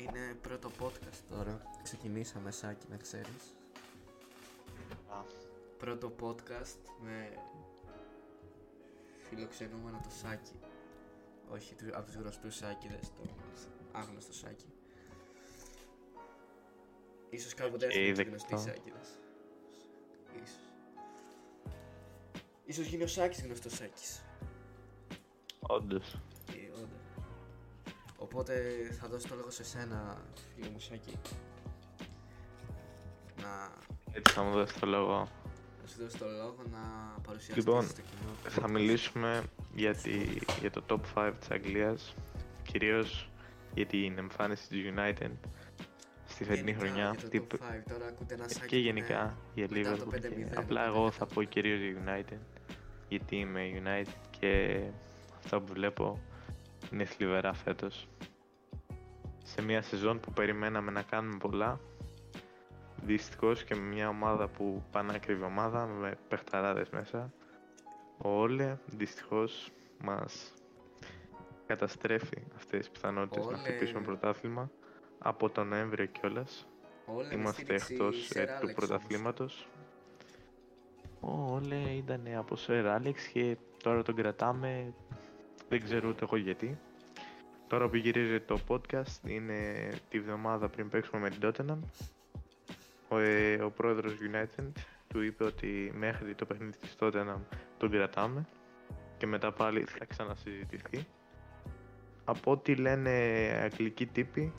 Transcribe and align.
Είναι 0.00 0.34
πρώτο 0.42 0.70
podcast 0.80 1.20
τώρα. 1.30 1.62
Ξεκινήσαμε 1.82 2.50
Σάκη 2.50 2.86
να 2.90 2.96
ξέρεις. 2.96 3.54
Α. 5.08 5.22
Πρώτο 5.78 6.12
podcast 6.20 6.78
με 7.00 7.28
φιλοξενούμενο 9.28 10.00
το 10.02 10.10
Σάκη. 10.10 10.52
Όχι 11.50 11.74
του- 11.74 11.90
από 11.96 12.06
τους 12.06 12.14
γνωστούς 12.14 12.54
Σάκηδες, 12.56 13.12
το 13.16 13.22
άγνωστο 13.92 14.32
Σάκη. 14.32 14.66
Ίσως 17.30 17.54
κάποτε 17.54 17.86
Οκ, 17.86 17.94
έρθουν 17.94 18.04
και 18.06 18.22
δεκτό. 18.30 18.30
γνωστοί 18.30 18.70
Σάκηδες. 18.70 19.08
Ίσως. 20.34 20.58
Ίσως 22.64 22.86
γίνει 22.86 23.02
ο 23.02 23.06
Σάκης 23.06 23.42
γνωστός 23.42 23.72
Σάκης. 23.74 24.22
Όντως. 25.60 26.12
Ε, 26.12 26.18
όντως. 26.18 26.20
Οπότε 28.30 28.54
θα 29.00 29.08
δώσω 29.08 29.28
το 29.28 29.34
λόγο 29.34 29.50
σε 29.50 29.64
σένα, 29.64 30.16
φίλε 30.54 30.68
μου 30.70 30.80
Σάκη. 30.80 31.16
Να, 33.42 33.70
Έτσι 34.12 34.32
θα 34.34 34.42
μου 34.42 34.52
δώσεις 34.52 34.78
το 34.78 34.86
λόγο. 34.86 35.28
να 35.82 35.88
σου 35.88 35.96
δώσω 36.02 36.18
το 36.18 36.24
λόγο 36.26 36.56
να 36.72 36.78
παρουσιάσεις 37.22 37.56
Λοιπόν, 37.64 37.84
στο 37.84 38.00
κοινό. 38.00 38.32
το 38.44 38.50
Θα 38.50 38.66
podcast. 38.66 38.70
μιλήσουμε 38.70 39.42
για, 39.74 39.94
τη, 39.94 40.10
για 40.60 40.70
το 40.70 40.82
top 40.88 41.00
5 41.14 41.32
της 41.38 41.50
Αγγλίας. 41.50 42.14
Κυρίως 42.62 43.30
για 43.74 43.86
την 43.86 44.18
εμφάνιση 44.18 44.68
του 44.68 44.76
United 44.96 45.30
στη 46.26 46.44
φετινή 46.44 46.70
Γενικά, 46.70 46.86
χρονιά. 46.86 47.10
Για 47.18 47.22
το 47.22 47.28
Τι- 47.28 47.38
top 47.38 47.54
5, 47.54 47.82
τώρα 47.88 48.06
ακούτε 48.06 48.34
ένα 48.34 48.48
Σάκη 48.48 48.66
και 48.66 48.76
που 48.76 48.82
γενικά 48.82 49.36
για 49.54 49.66
μετά 49.70 49.96
το 49.96 50.04
Liverpool. 50.04 50.14
5-0, 50.14 50.50
και- 50.50 50.56
Απλά 50.58 50.80
οπότε 50.80 50.84
εγώ 50.98 51.02
δεν 51.02 51.12
θα 51.12 51.18
θα- 51.26 51.34
πω 51.34 51.42
κυρίως 51.42 51.80
για 51.80 52.02
United. 52.04 52.38
Γιατί 53.08 53.36
είμαι 53.36 53.60
United 53.84 54.14
και 54.40 54.80
αυτά 55.38 55.60
που 55.60 55.72
βλέπω 55.72 56.20
είναι 56.92 57.04
θλιβερά 57.04 57.52
φέτος. 57.52 58.08
Σε 59.44 59.62
μια 59.62 59.82
σεζόν 59.82 60.20
που 60.20 60.32
περιμέναμε 60.32 60.90
να 60.90 61.02
κάνουμε 61.02 61.36
πολλά, 61.38 61.80
δυστυχώς 63.04 63.64
και 63.64 63.74
με 63.74 63.80
μια 63.82 64.08
ομάδα 64.08 64.48
που 64.48 64.82
πανάκριβη 64.90 65.44
ομάδα 65.44 65.86
με 65.86 66.18
παιχταράδες 66.28 66.90
μέσα, 66.90 67.32
ο 68.18 68.28
Όλε 68.40 68.78
δυστυχώς 68.86 69.70
μας 70.02 70.54
καταστρέφει 71.66 72.42
αυτές 72.56 72.78
τις 72.78 72.90
πιθανότητες 72.90 73.44
να 73.44 73.50
Όλε. 73.50 73.58
χτυπήσουμε 73.58 74.00
πρωτάθλημα 74.00 74.70
από 75.18 75.50
τον 75.50 75.68
Νοέμβριο 75.68 76.06
κιόλας. 76.06 76.66
Όλα 77.06 77.24
είναι 77.26 77.34
Είμαστε 77.34 77.62
στήριξη 77.62 77.92
εκτός 77.94 78.28
Sir 78.32 78.36
ε, 78.36 78.42
Alex 78.42 78.46
του 78.46 78.58
όμως. 78.62 78.74
πρωταθλήματος. 78.74 79.68
Ο 81.20 81.54
Όλε 81.54 81.76
ήταν 81.76 82.22
από 82.36 82.56
Sir 82.66 82.96
Alex 82.98 83.14
και 83.32 83.56
τώρα 83.82 84.02
τον 84.02 84.14
κρατάμε, 84.14 84.94
δεν 85.70 85.82
ξέρω 85.84 86.08
ούτε 86.08 86.24
εγώ 86.24 86.36
γιατί. 86.36 86.78
Τώρα 87.68 87.88
που 87.88 87.96
γυρίζει 87.96 88.40
το 88.40 88.58
podcast 88.68 89.28
είναι 89.28 89.88
τη 90.08 90.20
βδομάδα 90.20 90.68
πριν 90.68 90.88
παίξουμε 90.88 91.20
με 91.20 91.30
την 91.30 91.40
Tottenham. 91.42 91.78
Ο, 93.08 93.18
ε, 93.18 93.62
ο 93.62 93.70
πρόεδρος 93.70 94.12
United 94.12 94.72
του 95.08 95.22
είπε 95.22 95.44
ότι 95.44 95.92
μέχρι 95.94 96.34
το 96.34 96.44
παιχνίδι 96.44 96.76
της 96.76 96.96
Tottenham 97.00 97.40
τον 97.78 97.90
κρατάμε 97.90 98.46
και 99.16 99.26
μετά 99.26 99.52
πάλι 99.52 99.84
θα 99.84 100.04
ξανασυζητηθεί. 100.04 101.06
Από 102.24 102.50
ό,τι 102.50 102.74
λένε 102.74 103.10
αγγλικοί 103.62 104.06
τύποι, 104.06 104.52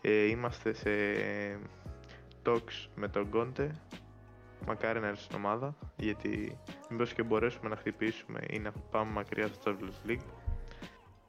ε, 0.00 0.24
είμαστε 0.24 0.72
σε 0.72 0.90
talks 2.44 2.88
με 2.94 3.08
τον 3.08 3.30
Κόντε. 3.30 3.70
Μακάρι 4.66 5.00
να 5.00 5.06
έρθει 5.06 5.22
στην 5.22 5.36
ομάδα, 5.36 5.76
γιατί 5.96 6.58
μήπως 6.90 7.12
και 7.12 7.22
μπορέσουμε 7.22 7.68
να 7.68 7.76
χτυπήσουμε 7.76 8.40
ή 8.50 8.58
να 8.58 8.72
πάμε 8.90 9.10
μακριά 9.12 9.46
στο 9.46 9.58
Champions 9.80 10.10
League. 10.10 10.26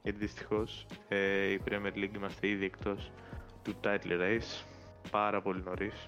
Γιατί 0.03 0.19
δυστυχώς 0.19 0.85
ε, 1.07 1.51
η 1.51 1.61
Premier 1.65 1.93
League 1.93 2.15
είμαστε 2.15 2.47
ήδη 2.47 2.65
εκτός 2.65 3.11
του 3.63 3.73
title 3.83 4.19
race 4.21 4.63
πάρα 5.11 5.41
πολύ 5.41 5.63
νωρίς. 5.63 6.07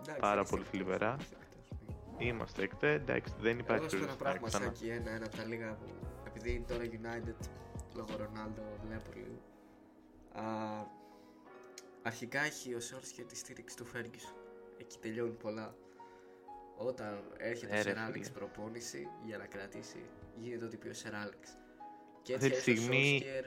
Εντάξει, 0.00 0.20
πάρα 0.20 0.40
είστε 0.40 0.56
πολύ 0.56 0.62
εκτός, 0.66 0.80
θλιβερά. 0.80 1.16
είστε 1.20 1.36
εκτός, 1.40 1.78
μην- 2.18 2.28
Είμαστε 2.28 2.62
εκτές, 2.62 2.94
εντάξει 2.94 3.34
δεν 3.40 3.50
Εγώ 3.52 3.60
υπάρχει 3.60 3.82
να 3.84 3.88
σου 3.90 3.96
πω 3.98 4.04
ένα 4.04 4.14
περίπτωση 4.16 4.24
να 4.24 4.26
πράγμα, 4.30 4.48
ξανά. 4.48 4.64
Σάκη, 4.64 4.88
ένα, 4.88 5.10
ένα 5.10 5.26
από 5.26 5.36
τα 5.36 5.44
λίγα 5.44 5.74
που 5.74 5.84
επειδή 6.26 6.50
είναι 6.52 6.64
τώρα 6.68 6.84
United 6.84 7.48
λόγω 7.94 8.08
Ρονάλντο 8.16 8.62
βλέπω 8.86 9.10
λίγο. 9.14 9.38
Α, 10.32 10.42
αρχικά 12.02 12.40
έχει 12.40 12.74
ο 12.74 12.80
Σόρσια 12.80 13.24
τη 13.24 13.36
στήριξη 13.36 13.76
του 13.76 13.86
Ferguson. 13.94 14.34
Εκεί 14.78 14.98
τελειώνουν 14.98 15.36
πολλά. 15.36 15.74
Όταν 16.80 17.20
έρχεται 17.36 17.72
Ναι, 17.72 17.80
ο 17.80 17.82
ρε, 17.82 17.88
Σερ 17.88 17.98
Άλεξ 17.98 18.28
φίλε. 18.28 18.38
προπόνηση 18.38 19.08
για 19.24 19.38
να 19.38 19.46
κρατήσει, 19.46 20.02
γίνεται 20.36 20.64
ό,τι 20.64 20.76
πει 20.76 20.88
ο 20.88 20.94
Σερ 20.94 21.14
Άλεξ. 21.14 21.56
Και 22.22 22.34
Αυτή 22.34 22.46
έτσι 22.46 22.62
τη 22.64 22.70
έρχεται 22.70 22.80
ο 22.80 22.84
στιγμή- 22.84 23.22
Σόλσκερ, 23.22 23.44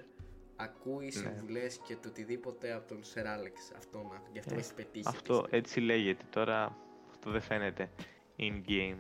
ακούει 0.56 1.06
Ναι. 1.06 1.12
συμβουλές 1.12 1.80
και 1.88 1.96
το 1.96 2.08
οτιδήποτε 2.08 2.74
από 2.74 2.88
τον 2.88 3.04
Σερ 3.04 3.28
Άλεξ. 3.28 3.72
Αυτό 3.78 3.98
να, 3.98 4.22
γι' 4.32 4.40
αυτό 4.40 4.56
Ε, 4.56 4.58
έχει 4.58 4.74
πετύχει. 4.74 5.08
Αυτό 5.08 5.36
αυτή 5.36 5.50
τη 5.52 5.58
έτσι 5.58 5.80
λέγεται, 5.80 6.24
τώρα 6.30 6.76
αυτό 7.12 7.32
δεν 7.32 7.42
φαίνεται 7.42 7.90
in 8.38 8.42
game. 8.44 8.62
στιγμή. 8.68 8.96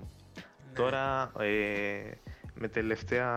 Ναι. 0.67 0.73
Τώρα 0.73 1.31
ε, 1.39 2.11
με 2.53 2.67
τελευταία 2.67 3.29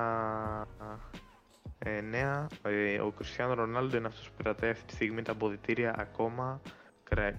ε, 1.78 2.00
νέα, 2.00 2.46
ε, 2.62 3.00
ο 3.00 3.10
Κριστιανό 3.10 3.54
Ρονάλντο 3.54 3.96
είναι 3.96 4.06
αυτός 4.06 4.30
που 4.30 4.42
κρατάει 4.42 4.70
αυτή 4.70 4.84
τη 4.84 4.92
στιγμή 4.94 5.22
τα 5.22 5.32
αποδητήρια 5.32 5.94
ακόμα 5.98 6.60
κρα- 6.62 6.72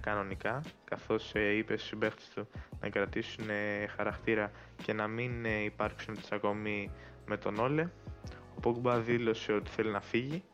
κανονικά, 0.00 0.62
καθώς 0.84 1.34
ε, 1.34 1.56
είπες 1.56 1.78
στους 1.78 1.88
συμπαίχτες 1.88 2.28
του 2.34 2.48
να 2.80 2.88
κρατήσουν 2.88 3.50
ε, 3.50 3.86
χαρακτήρα 3.86 4.50
και 4.82 4.92
να 4.92 5.06
μην 5.06 5.44
ε, 5.44 5.62
υπάρξουν 5.62 6.20
τσακωμοί 6.20 6.90
με 7.26 7.36
τον 7.36 7.58
Όλε. 7.58 7.90
Ο 8.56 8.60
Πόγκμπα 8.60 8.98
δήλωσε 9.00 9.52
ότι 9.52 9.70
θέλει 9.70 9.90
να 9.90 10.00
φύγει, 10.00 10.44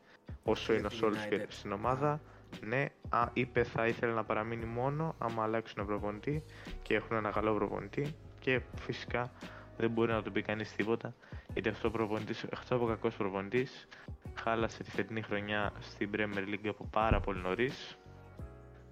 όσο 0.43 0.65
Για 0.73 0.75
είναι 0.75 0.87
ο 0.87 0.89
την 0.91 0.99
Σόλσκερ 0.99 1.41
United. 1.41 1.47
στην 1.49 1.73
ομάδα. 1.73 2.21
Ναι, 2.61 2.87
α, 3.09 3.29
είπε 3.33 3.63
θα 3.63 3.87
ήθελε 3.87 4.13
να 4.13 4.25
παραμείνει 4.25 4.65
μόνο 4.65 5.15
άμα 5.19 5.43
αλλάξουν 5.43 5.87
προπονητή 5.87 6.45
και 6.83 6.95
έχουν 6.95 7.17
ένα 7.17 7.31
καλό 7.31 7.55
προπονητή 7.55 8.15
και 8.39 8.61
φυσικά 8.81 9.33
δεν 9.77 9.91
μπορεί 9.91 10.13
να 10.13 10.23
του 10.23 10.33
πει 10.33 10.43
κανείς 10.43 10.73
τίποτα 10.77 11.15
γιατί 11.53 11.69
αυτό 11.69 11.89
ο 11.89 11.91
προπονητής, 11.91 12.45
αυτό 12.53 12.75
από 12.75 12.87
κακός 12.87 13.17
προπονητής 13.17 13.89
χάλασε 14.35 14.83
τη 14.83 14.91
φετινή 14.91 15.23
χρονιά 15.23 15.73
στην 15.81 16.11
Premier 16.15 16.49
League 16.49 16.69
από 16.69 16.89
πάρα 16.91 17.21
πολύ 17.21 17.41
νωρίς 17.41 17.99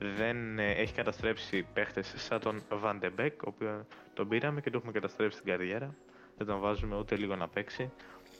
δεν 0.00 0.58
ε, 0.58 0.70
έχει 0.70 0.94
καταστρέψει 0.94 1.66
παίχτες 1.72 2.14
σαν 2.16 2.40
τον 2.40 2.62
Van 2.84 3.00
de 3.00 3.10
Beek, 3.20 3.36
ο 3.36 3.48
οποίος 3.48 3.82
τον 4.14 4.28
πήραμε 4.28 4.60
και 4.60 4.70
το 4.70 4.76
έχουμε 4.76 4.92
καταστρέψει 4.92 5.38
στην 5.38 5.50
καριέρα 5.50 5.94
δεν 6.36 6.46
τον 6.46 6.60
βάζουμε 6.60 6.96
ούτε 6.96 7.16
λίγο 7.16 7.36
να 7.36 7.48
παίξει 7.48 7.92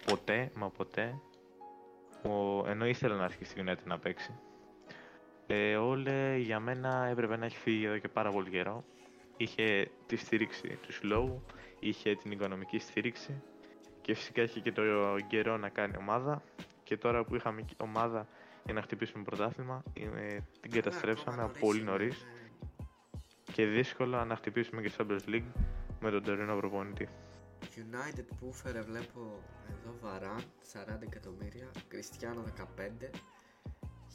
ποτέ, 0.06 0.50
μα 0.54 0.71
ποτέ 0.71 1.21
ο, 2.22 2.65
ενώ 2.69 2.87
ήθελε 2.87 3.15
να 3.15 3.25
αρχίσει 3.25 3.50
στη 3.50 3.62
United 3.66 3.84
να 3.84 3.98
παίξει 3.98 4.38
ε, 5.47 5.76
Όλε 5.76 6.37
για 6.37 6.60
μένα 6.60 7.06
έπρεπε 7.10 7.37
να 7.37 7.44
έχει 7.44 7.56
φύγει 7.56 7.84
εδώ 7.84 7.98
και 7.98 8.09
πάρα 8.09 8.31
πολύ 8.31 8.50
καιρό. 8.50 8.84
Είχε 9.37 9.91
τη 10.06 10.16
στήριξη 10.16 10.78
του 10.82 10.92
συλλόγου, 10.92 11.42
είχε 11.81 12.15
την 12.15 12.31
οικονομική 12.31 12.78
στήριξη 12.78 13.42
και 14.00 14.15
φυσικά 14.15 14.42
είχε 14.42 14.60
και 14.60 14.72
το 14.72 14.82
καιρό 15.28 15.56
να 15.56 15.69
κάνει 15.69 15.97
ομάδα. 15.98 16.42
Και 16.84 16.97
τώρα 16.97 17.25
που 17.25 17.34
είχαμε 17.34 17.62
και 17.62 17.75
ομάδα 17.78 18.27
για 18.70 18.78
να 18.78 18.82
χτυπήσουμε 18.84 19.22
πρωτάθλημα, 19.25 19.82
ε, 19.92 20.38
την 20.60 20.70
καταστρέψαμε 20.70 21.36
Ναι, 21.36 21.42
από 21.42 21.50
ακόμα 21.50 21.66
πολύ 21.66 21.81
είναι, 21.81 21.91
νωρίς 21.91 22.25
ναι. 22.25 22.84
και 23.53 23.66
δύσκολα 23.66 24.25
να 24.25 24.36
χτυπήσουμε 24.36 24.82
και 24.82 24.92
Champions 24.98 25.28
League 25.28 25.50
με 26.00 26.10
τον 26.10 26.22
τωρινό 26.22 26.56
προπονητή. 26.56 27.09
United 27.76 28.25
που 28.38 28.47
έφερε 28.53 28.80
βλέπω 28.80 29.42
εδώ 29.69 29.94
Βαράν 30.03 30.38
40 30.38 31.03
εκατομμύρια, 31.03 31.70
Κριστιανό 31.88 32.44
15, 32.78 33.10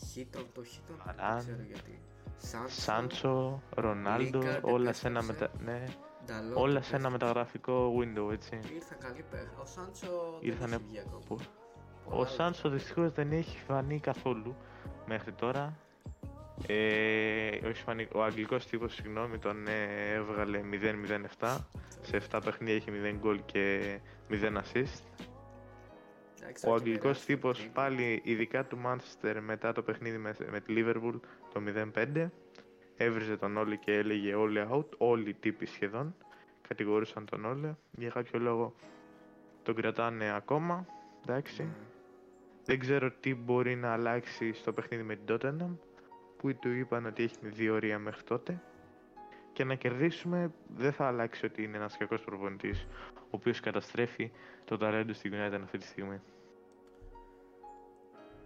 Χίτον 0.06 0.46
το 0.54 0.64
Χίτον 0.64 1.02
δεν 1.06 1.16
Varane, 1.18 1.40
ξέρω 1.40 1.62
γιατί. 1.62 2.00
Σάντσο, 2.38 2.82
Σάντσο, 2.82 3.62
Ρονάλντο, 3.76 4.40
Lingard 4.40 4.62
όλα 4.62 4.94
σε 4.94 5.08
ένα, 5.08 5.20
επέστρεψε. 5.20 5.58
μετα... 5.66 5.72
ναι, 5.72 5.84
Νταλότ 6.26 6.58
όλα 6.58 6.70
σε 6.70 6.76
επέστρεψε. 6.76 6.96
ένα 6.96 7.10
μεταγραφικό 7.10 7.94
window, 8.00 8.32
έτσι. 8.32 8.60
Ήρθαν 8.74 8.98
καλοί 9.00 9.26
παίχτες. 9.32 9.58
Ο 9.62 9.66
Σάντσο 9.66 10.38
Ήρθανε 10.40 10.70
δεν 10.78 10.80
έχει 10.80 10.88
βγει 10.88 11.00
ακόμα. 11.00 11.42
Που- 12.06 12.10
Πολλά 12.12 12.22
Ο 12.22 12.26
Σάνσο 12.26 12.70
δυστυχώς 12.70 13.12
δεν 13.12 13.32
έχει 13.32 13.58
φανεί 13.68 14.00
καθόλου 14.00 14.56
μέχρι 15.08 15.32
τώρα. 15.32 15.78
Ε, 16.68 17.66
ο, 17.66 17.70
Ισπανι... 17.70 18.08
ο 18.14 18.24
αγγλικός 18.24 18.66
τύπος, 18.66 18.94
συγγνώμη, 18.94 19.38
τον 19.38 19.68
ε, 19.68 20.12
έβγαλε 20.14 20.62
0-0-7. 21.40 21.58
Σε 22.02 22.22
7 22.32 22.40
παιχνίδια 22.44 22.76
έχει 22.76 22.92
0 23.14 23.16
γκολ 23.20 23.40
και 23.46 23.82
0 24.30 24.34
assist. 24.34 25.04
Εντάξει, 26.42 26.68
Ο 26.68 26.70
θα 26.70 26.76
αγγλικός 26.76 27.02
κεράσει 27.02 27.26
την 27.26 27.36
τύπος 27.36 27.60
Premier. 27.66 27.70
πάλι, 27.74 28.22
ειδικά 28.24 28.66
του 28.66 28.78
Manchester 28.86 29.38
μετά 29.42 29.72
το 29.74 29.82
παιχνίδι 29.82 30.18
με, 30.18 30.36
με 30.52 30.60
τη 30.60 30.74
Liverpool 30.78 31.20
το 31.54 31.62
0-5, 32.16 32.28
έβριζε 32.98 33.38
τον 33.38 33.58
Όλε 33.58 33.76
και 33.76 33.94
έλεγε 33.94 34.34
όλοι 34.36 34.68
out, 34.72 34.90
όλοι 34.98 35.30
οι 35.30 35.34
τύποι 35.34 35.66
σχεδόν 35.66 36.16
κατηγορούσαν 36.68 37.26
τον 37.26 37.46
Όλε. 37.46 37.76
Για 37.92 38.10
κάποιο 38.10 38.40
λόγο 38.40 38.74
τον 39.64 39.76
κρατάνε 39.76 40.34
ακόμα, 40.36 40.86
εντάξει. 41.28 41.62
Ναι. 41.64 41.70
Δεν 42.66 42.80
ξέρω 42.80 43.12
τι 43.12 43.36
μπορεί 43.36 43.76
να 43.76 43.94
αλλάξει 43.94 44.54
στο 44.54 44.74
παιχνίδι 44.74 45.04
με 45.04 45.16
την 45.16 45.36
Tottenham 45.36 45.78
που 46.38 46.56
του 46.56 46.70
είπαν 46.72 47.06
ότι 47.06 47.24
έχει 47.24 47.36
δύο 47.42 47.74
ωρία 47.74 48.00
μέχρι 48.00 48.24
τότε 48.24 48.62
και 49.54 49.64
να 49.64 49.76
κερδίσουμε 49.76 50.52
δεν 50.78 50.92
θα 50.94 51.08
αλλάξει 51.08 51.46
ότι 51.46 51.64
είναι 51.64 51.78
ένας 51.78 51.98
κακός 51.98 52.22
προπονητής 52.22 52.88
ο 53.16 53.28
οποίος 53.30 53.60
καταστρέφει 53.60 54.32
το 54.66 54.78
ταλέντο 54.78 55.14
στην 55.14 55.34
United 55.34 55.60
αυτή 55.64 55.78
τη 55.78 55.86
στιγμή. 55.86 56.22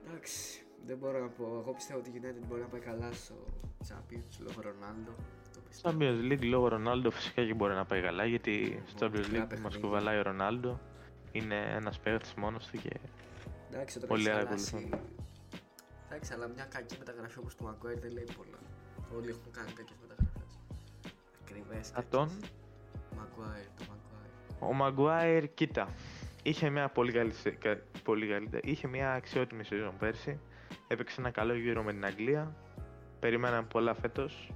Εντάξει, 0.08 0.64
Δεν 0.86 0.98
μπορώ 0.98 1.20
να 1.20 1.28
πω. 1.28 1.44
Εγώ 1.64 1.74
πιστεύω 1.74 2.00
ότι 2.00 2.10
η 2.10 2.22
United 2.24 2.46
μπορεί 2.48 2.62
να 2.62 2.68
πάει 2.68 2.80
καλά 2.82 3.12
στο 3.12 3.36
Champions 3.88 4.38
λόγω 4.40 4.62
Ρονάλντο. 4.62 5.12
Το 5.54 5.60
πιστεύω. 5.70 5.98
Champions 5.98 6.32
League 6.32 6.46
λόγω 6.46 6.68
Ρονάλντο 6.68 7.12
φυσικά 7.12 7.46
και 7.46 7.54
μπορεί 7.54 7.74
να 7.74 7.86
πάει 7.86 8.02
καλά 8.02 8.26
γιατί 8.26 8.84
στο 8.86 9.06
Champions 9.06 9.10
Πολλά 9.12 9.28
League 9.28 9.38
μας 9.40 9.48
παιχνίδια. 9.48 9.80
κουβαλάει 9.80 10.18
ο 10.20 10.22
Ρονάλντο. 10.22 10.80
Είναι 11.32 11.56
ένας 11.76 12.00
παίκτης 12.00 12.34
μόνος 12.34 12.68
του 12.68 12.78
και 12.78 12.90
Εντάξει, 13.72 13.98
όταν 13.98 14.10
Πολύ 14.10 14.22
έχεις 14.24 14.34
άλλα 14.38 14.48
αλλάξει- 14.48 14.90
Εντάξει, 16.10 16.34
αλλά 16.34 16.48
μια 16.48 16.66
κακή 16.66 16.96
μεταγραφή 17.00 17.40
όπως 17.40 17.56
του 17.56 17.64
Maguire 17.68 17.98
δεν 18.02 18.12
λέει 18.12 18.28
πολλά. 18.38 18.58
Όλοι 19.16 19.30
έχουν 19.30 19.52
κάνει 19.52 19.72
κακές 19.72 19.98
μεταγραφές. 20.02 20.60
Ακριβές. 21.44 21.92
Α, 21.94 22.04
τον; 22.10 22.30
Maguire, 23.18 23.70
το 23.78 23.84
Maguire. 23.90 24.56
Ο 24.60 24.74
Μαγκουάιρ, 24.74 25.54
κοίτα, 25.54 25.94
είχε 26.44 26.70
μια 26.70 26.90
πολύ 26.90 27.12
καλή, 27.12 27.32
σε- 27.34 27.50
κα- 27.50 27.82
πολύ 28.04 28.28
καλή, 28.28 28.50
είχε 28.64 28.88
μια 28.88 29.14
αξιότιμη 29.14 29.64
σεζόν 29.64 29.98
πέρσι. 30.00 30.40
Έπαιξε 30.88 31.22
ένα 31.22 31.32
καλό 31.32 31.54
γύρο 31.54 31.84
με 31.84 31.92
την 31.92 32.06
Αγγλία. 32.06 32.56
Περιμέναμε 33.20 33.68
πολλά 33.68 33.94
φέτος. 33.94 34.52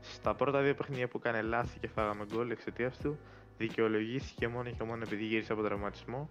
Στα 0.00 0.34
πρώτα 0.34 0.62
δύο 0.62 0.74
παιχνίδια 0.74 1.08
που 1.08 1.16
έκανε 1.18 1.42
λάθη 1.42 1.78
και 1.78 1.88
φάγαμε 1.88 2.24
γκολ 2.32 2.50
εξαιτίας 2.50 2.98
του, 2.98 3.18
δικαιολογήθηκε 3.58 4.48
μόνο 4.48 4.70
και 4.70 4.82
μόνο 4.84 5.02
επειδή 5.06 5.24
γύρισε 5.24 5.52
από 5.52 5.62
τραυματισμό 5.62 6.30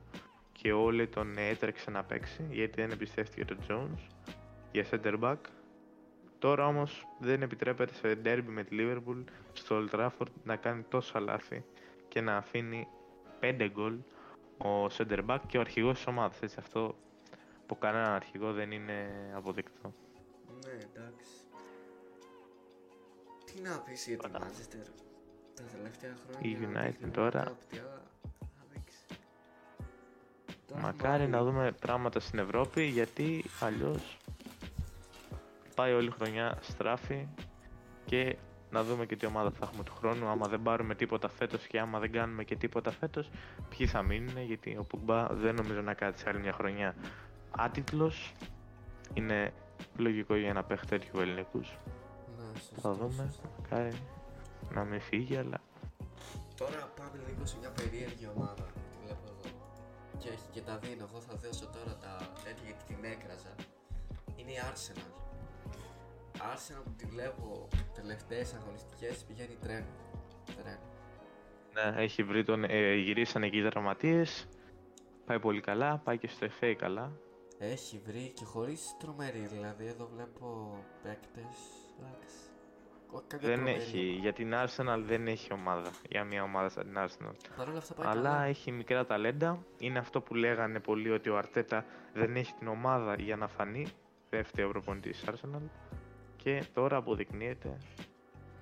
και 0.61 0.71
όλοι 0.71 1.07
τον 1.07 1.37
έτρεξε 1.37 1.91
να 1.91 2.03
παίξει 2.03 2.47
γιατί 2.49 2.81
δεν 2.81 2.91
εμπιστεύτηκε 2.91 3.45
τον 3.45 3.57
Jones 3.67 4.07
για 4.71 4.85
center 4.91 5.19
back. 5.19 5.37
Τώρα 6.39 6.65
όμως 6.67 7.07
δεν 7.19 7.41
επιτρέπεται 7.41 7.93
σε 7.93 8.17
derby 8.23 8.43
με 8.45 8.63
τη 8.63 8.75
Liverpool 8.79 9.23
στο 9.53 9.83
Old 9.83 9.95
Trafford 9.95 10.31
να 10.43 10.55
κάνει 10.55 10.83
τόσα 10.89 11.19
λάθη 11.19 11.63
και 12.07 12.21
να 12.21 12.37
αφήνει 12.37 12.87
5 13.39 13.67
γκολ 13.71 13.97
ο 14.57 14.85
center 14.85 15.25
back 15.25 15.39
και 15.47 15.57
ο 15.57 15.61
αρχηγός 15.61 15.95
της 15.95 16.07
ομάδας. 16.07 16.41
Έτσι, 16.41 16.55
αυτό 16.59 16.95
από 17.61 17.75
κανέναν 17.75 18.11
αρχηγό 18.11 18.53
δεν 18.53 18.71
είναι 18.71 19.09
αποδεκτό. 19.35 19.93
Ναι, 20.65 20.71
εντάξει. 20.71 21.31
Τι 23.45 23.61
να 23.61 23.79
πεις 23.79 24.07
για 24.07 24.17
τη 24.17 24.29
Voilà. 24.31 24.37
Manchester 24.37 24.91
τα 25.55 25.63
τελευταία 25.71 26.15
χρόνια. 26.15 26.49
Η 26.49 26.57
United 26.61 26.91
δείχνει 26.91 27.11
τώρα. 27.11 27.43
πολλά 27.43 27.99
Μακάρι 30.75 31.23
έχουμε 31.23 31.27
να 31.27 31.37
άλλη- 31.37 31.45
δούμε 31.51 31.71
πράγματα 31.71 32.19
στην 32.19 32.39
Ευρώπη 32.39 32.83
γιατί 32.83 33.43
αλλιώς 33.59 34.17
πάει 35.75 35.93
όλη 35.93 36.07
η 36.07 36.11
χρονιά 36.11 36.57
στράφη 36.61 37.27
και 38.05 38.35
να 38.71 38.83
δούμε 38.83 39.05
και 39.05 39.15
τι 39.15 39.25
ομάδα 39.25 39.51
θα 39.51 39.59
έχουμε 39.65 39.83
του 39.83 39.93
χρόνου. 39.97 40.27
Άμα 40.27 40.47
δεν 40.47 40.61
πάρουμε 40.61 40.95
τίποτα 40.95 41.29
φέτος 41.29 41.67
και 41.67 41.79
άμα 41.79 41.99
δεν 41.99 42.11
κάνουμε 42.11 42.43
και 42.43 42.55
τίποτα 42.55 42.91
φέτος, 42.91 43.29
ποιοι 43.69 43.87
θα 43.87 44.01
μείνουν 44.01 44.37
γιατί 44.41 44.77
ο 44.79 44.83
Πουγκμπά 44.83 45.27
δεν 45.27 45.55
νομίζω 45.55 45.81
να 45.81 45.93
κάτσει 45.93 46.23
άλλη 46.27 46.39
μια 46.39 46.53
χρονιά 46.53 46.95
άτιτλος. 47.57 48.31
Είναι 49.13 49.53
λογικό 49.97 50.35
για 50.35 50.49
ένα 50.49 50.63
παίχτη 50.63 50.87
τέτοιου 50.87 51.19
ελληνικούς. 51.19 51.77
Ναι, 52.37 52.59
σωστό, 52.59 52.81
Θα 52.81 52.91
δούμε. 52.93 53.23
σωστό. 53.29 53.49
Μακάρι 53.61 53.91
να 54.73 54.83
μην 54.83 55.01
φύγει, 55.01 55.35
αλλά 55.37 55.61
Τώρα 56.57 56.91
πάμε 56.95 57.23
λίγο 57.27 57.45
σε 57.45 57.55
μια 57.59 57.69
περίεργη 57.69 58.27
ομάδα. 58.35 58.65
Τη 60.19 60.27
βλέπω 60.27 60.27
εδώ. 60.27 60.27
Και 60.27 60.29
έχει 60.29 60.49
και 60.51 60.61
τα 60.61 60.77
δίνω. 60.77 61.07
Εγώ 61.09 61.21
θα 61.21 61.35
δώσω 61.35 61.65
τώρα 61.65 61.97
τα 61.97 62.33
τέτοια 62.43 62.63
γιατί 62.65 62.83
την 62.85 63.03
έκραζα. 63.03 63.55
Είναι 64.35 64.51
η 64.51 64.59
Arsenal. 64.71 65.13
Arsenal 66.37 66.81
που 66.83 66.93
τη 66.97 67.05
βλέπω 67.05 67.67
τελευταίες 67.93 68.53
αγωνιστικές 68.53 69.23
πηγαίνει 69.23 69.57
τρένο. 69.61 69.85
Τρένο. 70.55 70.79
ναι, 71.73 72.03
έχει 72.03 72.23
βρει 72.23 72.43
τον, 72.43 72.63
ε, 72.63 72.93
γυρίσανε 72.95 73.45
εκεί 73.45 73.57
οι 73.57 73.61
δραματίες. 73.61 74.47
Πάει 75.25 75.39
πολύ 75.39 75.61
καλά, 75.61 75.97
πάει 75.97 76.17
και 76.17 76.27
στο 76.27 76.47
FA 76.59 76.73
καλά. 76.77 77.11
Έχει 77.57 78.01
βρει 78.05 78.31
και 78.35 78.45
χωρίς 78.45 78.95
τρομερή. 78.99 79.47
Δηλαδή 79.47 79.85
εδώ 79.85 80.09
βλέπω 80.13 80.77
παίκτες. 81.03 81.57
Εντάξει. 81.99 82.48
Όχι 83.11 83.23
κάποια 83.27 83.47
Δεν 83.47 83.55
τρομερή. 83.57 83.77
έχει, 83.79 83.99
για 83.99 84.33
την 84.33 84.53
Arsenal 84.53 85.01
δεν 85.05 85.27
έχει 85.27 85.53
ομάδα, 85.53 85.89
για 86.09 86.23
μια 86.23 86.43
ομάδα 86.43 86.69
σαν 86.69 86.83
την 86.83 86.95
Arsenal. 86.97 87.33
Παρ' 87.57 87.69
όλα 87.69 87.77
αυτά 87.77 87.93
πάει 87.93 88.07
Αλλά 88.07 88.21
καλά. 88.29 88.43
έχει 88.43 88.71
μικρά 88.71 89.05
ταλέντα. 89.05 89.63
Είναι 89.77 89.99
αυτό 89.99 90.21
που 90.21 90.35
λέγανε 90.35 90.79
πολλοί 90.79 91.11
ότι 91.11 91.29
ο 91.29 91.37
Αρτέτα 91.37 91.85
δεν 92.13 92.35
έχει 92.35 92.53
την 92.53 92.67
ομάδα 92.67 93.15
για 93.15 93.35
να 93.35 93.47
φανεί. 93.47 93.87
Δεύτερο 94.29 94.69
προπονητής 94.69 95.19
της 95.19 95.29
Arsenal. 95.29 95.61
Και 96.35 96.63
τώρα 96.73 96.97
αποδεικνύεται 96.97 97.67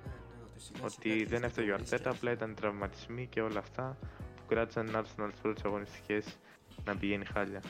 Ναι, 0.06 0.12
ναι, 0.12 0.44
ότι 0.52 0.60
σιγά 0.62 0.86
σιγά 0.86 0.86
ότι 0.86 1.10
αρχίζει 1.10 1.24
δεν 1.26 1.40
να 1.42 1.46
έφταιγε 1.46 1.72
ο 1.72 1.72
το 1.72 1.78
βρίσκει 1.78 1.96
Αρτέτα, 1.96 2.10
απλά 2.16 2.32
αυτό. 2.32 2.44
ήταν 2.46 2.56
τραυματισμοί 2.56 3.28
και 3.28 3.42
όλα 3.42 3.60
αυτά 3.60 3.98
που 4.36 4.42
κράτησαν 4.48 4.86
την 4.86 4.96
Arsenal 4.96 5.28
στις 5.30 5.42
πρώτες 5.42 5.64
αγωνιστικές 5.66 6.38
να 6.86 6.98
πηγαίνει 6.98 7.26
χάλια. 7.26 7.62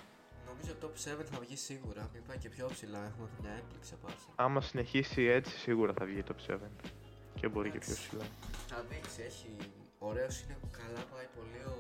Νομίζω 0.59 0.75
top 0.81 1.21
7 1.21 1.24
θα 1.31 1.39
βγει 1.39 1.56
σίγουρα. 1.56 2.09
Μην 2.13 2.24
πάει 2.27 2.38
και 2.38 2.50
πιο 2.50 2.68
ψηλά. 2.74 3.01
Έχουμε 3.06 3.27
μια 3.42 3.51
έκπληξη 3.51 3.94
από 3.94 4.07
Arsenal. 4.07 4.33
Άμα 4.36 4.62
συνεχίσει 4.62 5.21
έτσι, 5.24 5.57
σίγουρα 5.57 5.94
θα 5.94 6.06
βγει 6.06 6.24
το 6.24 6.36
7. 6.48 6.57
Και 7.39 7.48
μπορεί 7.48 7.69
και 7.71 7.80
πιο 7.80 7.94
ψηλά. 7.94 8.25
Θα 8.68 8.86
δείξει, 8.89 9.21
έχει. 9.21 9.56
Ωραίος 10.00 10.42
είναι 10.42 10.57
καλά, 10.71 11.01
πάει 11.13 11.27
πολύ 11.38 11.62
ο. 11.75 11.77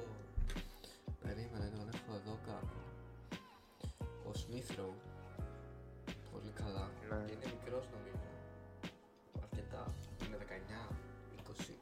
Περίμενε, 1.23 1.67
τον 1.77 1.89
έχω 1.93 2.11
εδώ 2.19 2.35
κάπου. 2.49 2.79
Ο 4.29 4.31
Smithrow. 4.41 4.93
Πολύ 6.31 6.51
καλά. 6.61 6.85
Ναι. 7.09 7.25
Και 7.27 7.33
είναι 7.33 7.47
μικρός 7.55 7.85
νομίζω. 7.95 8.27
Αρκετά. 9.43 9.83
Είναι 10.23 10.37
19, 10.39 10.95
20. 11.37 11.73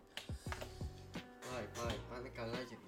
Πάει, 1.45 1.68
πάει, 1.77 1.97
πάνε 2.09 2.30
καλά 2.39 2.59
γενικά. 2.69 2.84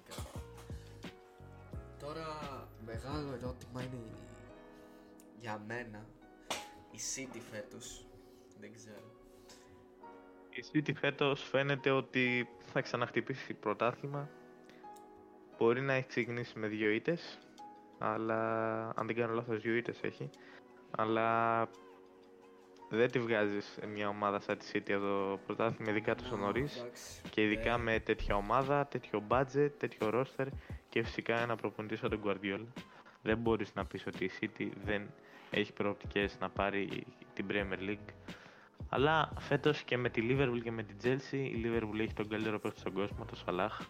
Μεγάλο 3.02 3.32
ερώτημα 3.32 3.82
είναι 3.82 3.96
η- 3.96 4.16
για 5.40 5.62
μένα 5.66 6.06
η 6.90 6.98
City 7.14 7.38
φέτος. 7.50 8.06
Δεν 8.60 8.72
ξέρω. 8.74 9.12
Η 10.50 10.64
City 10.72 10.94
φέτος 10.94 11.42
φαίνεται 11.48 11.90
ότι 11.90 12.48
θα 12.72 12.80
ξαναχτυπήσει 12.80 13.54
πρωτάθλημα. 13.54 14.28
Μπορεί 15.58 15.80
να 15.80 15.92
έχει 15.92 16.06
ξεκινήσει 16.06 16.58
με 16.58 16.66
δύο 16.66 16.90
ήττες, 16.90 17.38
αλλά 17.98 18.40
αν 18.96 19.06
δεν 19.06 19.16
κάνω 19.16 19.34
λάθος 19.34 19.60
δύο 19.60 19.74
ήττες 19.74 20.00
έχει. 20.02 20.30
Αλλά 20.90 21.68
δεν 22.90 23.10
τη 23.10 23.18
βγάζεις 23.18 23.78
μια 23.94 24.08
ομάδα 24.08 24.40
σαν 24.40 24.58
τη 24.58 24.66
City 24.72 24.92
από 24.92 25.04
το 25.04 25.38
πρωτάθλημα, 25.46 25.90
ειδικά 25.90 26.14
τόσο 26.14 26.36
Ναι, 26.36 26.42
νωρίς. 26.42 26.76
εντάξει. 26.80 27.22
Και 27.30 27.42
ειδικά 27.42 27.72
Δεν- 27.72 27.80
με 27.80 28.00
τέτοια 28.00 28.36
ομάδα, 28.36 28.86
τέτοιο 28.86 29.22
budget, 29.28 29.70
τέτοιο 29.78 30.10
roster 30.12 30.46
και 30.98 31.04
φυσικά 31.04 31.40
ένα 31.40 31.56
προπονητή 31.56 31.96
σαν 31.96 32.10
τον 32.10 32.20
Guardiola. 32.24 32.82
Δεν 33.22 33.38
μπορείς 33.38 33.74
να 33.74 33.84
πεις 33.84 34.06
ότι 34.06 34.24
η 34.24 34.30
City 34.40 34.68
δεν 34.84 35.10
έχει 35.50 35.72
προοπτικές 35.72 36.36
να 36.40 36.50
πάρει 36.50 37.06
την 37.34 37.46
Premier 37.48 37.88
League. 37.88 38.12
Αλλά 38.88 39.32
φέτος 39.38 39.82
και 39.82 39.96
με 39.96 40.08
τη 40.08 40.22
Liverpool 40.30 40.60
και 40.62 40.70
με 40.70 40.82
την 40.82 40.96
Chelsea, 41.02 41.32
η 41.32 41.62
Liverpool 41.64 41.98
έχει 42.00 42.12
τον 42.12 42.28
καλύτερο 42.28 42.58
παίκτη 42.60 42.80
στον 42.80 42.92
κόσμο, 42.92 43.24
τον 43.24 43.38
Salah. 43.46 43.84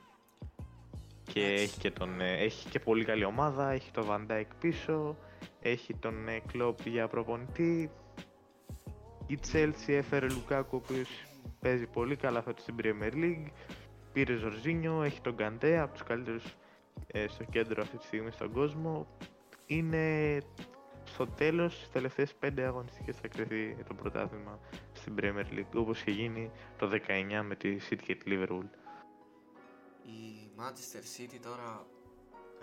Και 1.33 1.41
Εντάξει. 1.41 1.63
έχει 1.63 1.79
και, 1.79 1.91
τον, 1.91 2.21
ε, 2.21 2.33
έχει 2.33 2.69
και 2.69 2.79
πολύ 2.79 3.05
καλή 3.05 3.25
ομάδα, 3.25 3.71
έχει 3.71 3.91
τον 3.91 4.07
Van 4.11 4.33
Dijk 4.33 4.49
πίσω, 4.61 5.17
έχει 5.61 5.95
τον 5.95 6.29
ε, 6.29 6.43
Klopp 6.53 6.87
για 6.87 7.09
προπονητή. 7.09 7.91
Η 9.27 9.39
Chelsea 9.53 9.93
έφερε 9.93 10.29
Λουκάκου, 10.29 10.77
ο 10.77 10.81
οποίος 10.85 11.09
παίζει 11.61 11.87
πολύ 11.87 12.17
καλά 12.17 12.43
φέτος 12.43 12.63
στην 12.63 12.75
Premier 12.83 13.13
League. 13.13 13.51
Πήρε 14.13 14.35
Ζορζίνιο, 14.35 15.03
έχει 15.03 15.21
τον 15.21 15.37
Καντέ, 15.37 15.79
από 15.79 15.93
τους 15.93 16.03
καλύτερους 16.03 16.45
ε, 16.45 16.51
στο 17.29 17.45
κέντρο 17.45 17.83
αυτή 17.83 17.97
τη 17.97 18.05
στιγμή 18.05 18.31
στον 18.31 18.53
κόσμο. 18.53 19.07
Είναι 19.67 20.39
στο 21.05 21.27
τέλος, 21.27 21.75
στις 21.77 21.91
τελευταίες 21.91 22.35
πέντε 22.35 22.65
αγωνιστικές 22.65 23.17
θα 23.17 23.29
κρυθεί 23.29 23.77
το 23.89 23.95
πρωτάθλημα 23.95 24.59
στην 24.93 25.15
Premier 25.21 25.45
League, 25.53 25.75
όπως 25.75 26.01
είχε 26.01 26.11
γίνει 26.11 26.51
το 26.79 26.89
19 26.89 27.43
με 27.45 27.55
τη 27.55 27.77
City 27.91 28.03
και 28.03 28.15
τη 28.15 28.25
Liverpool. 28.27 28.65
Η 30.07 30.51
Manchester 30.59 31.03
City 31.17 31.39
τώρα, 31.43 31.87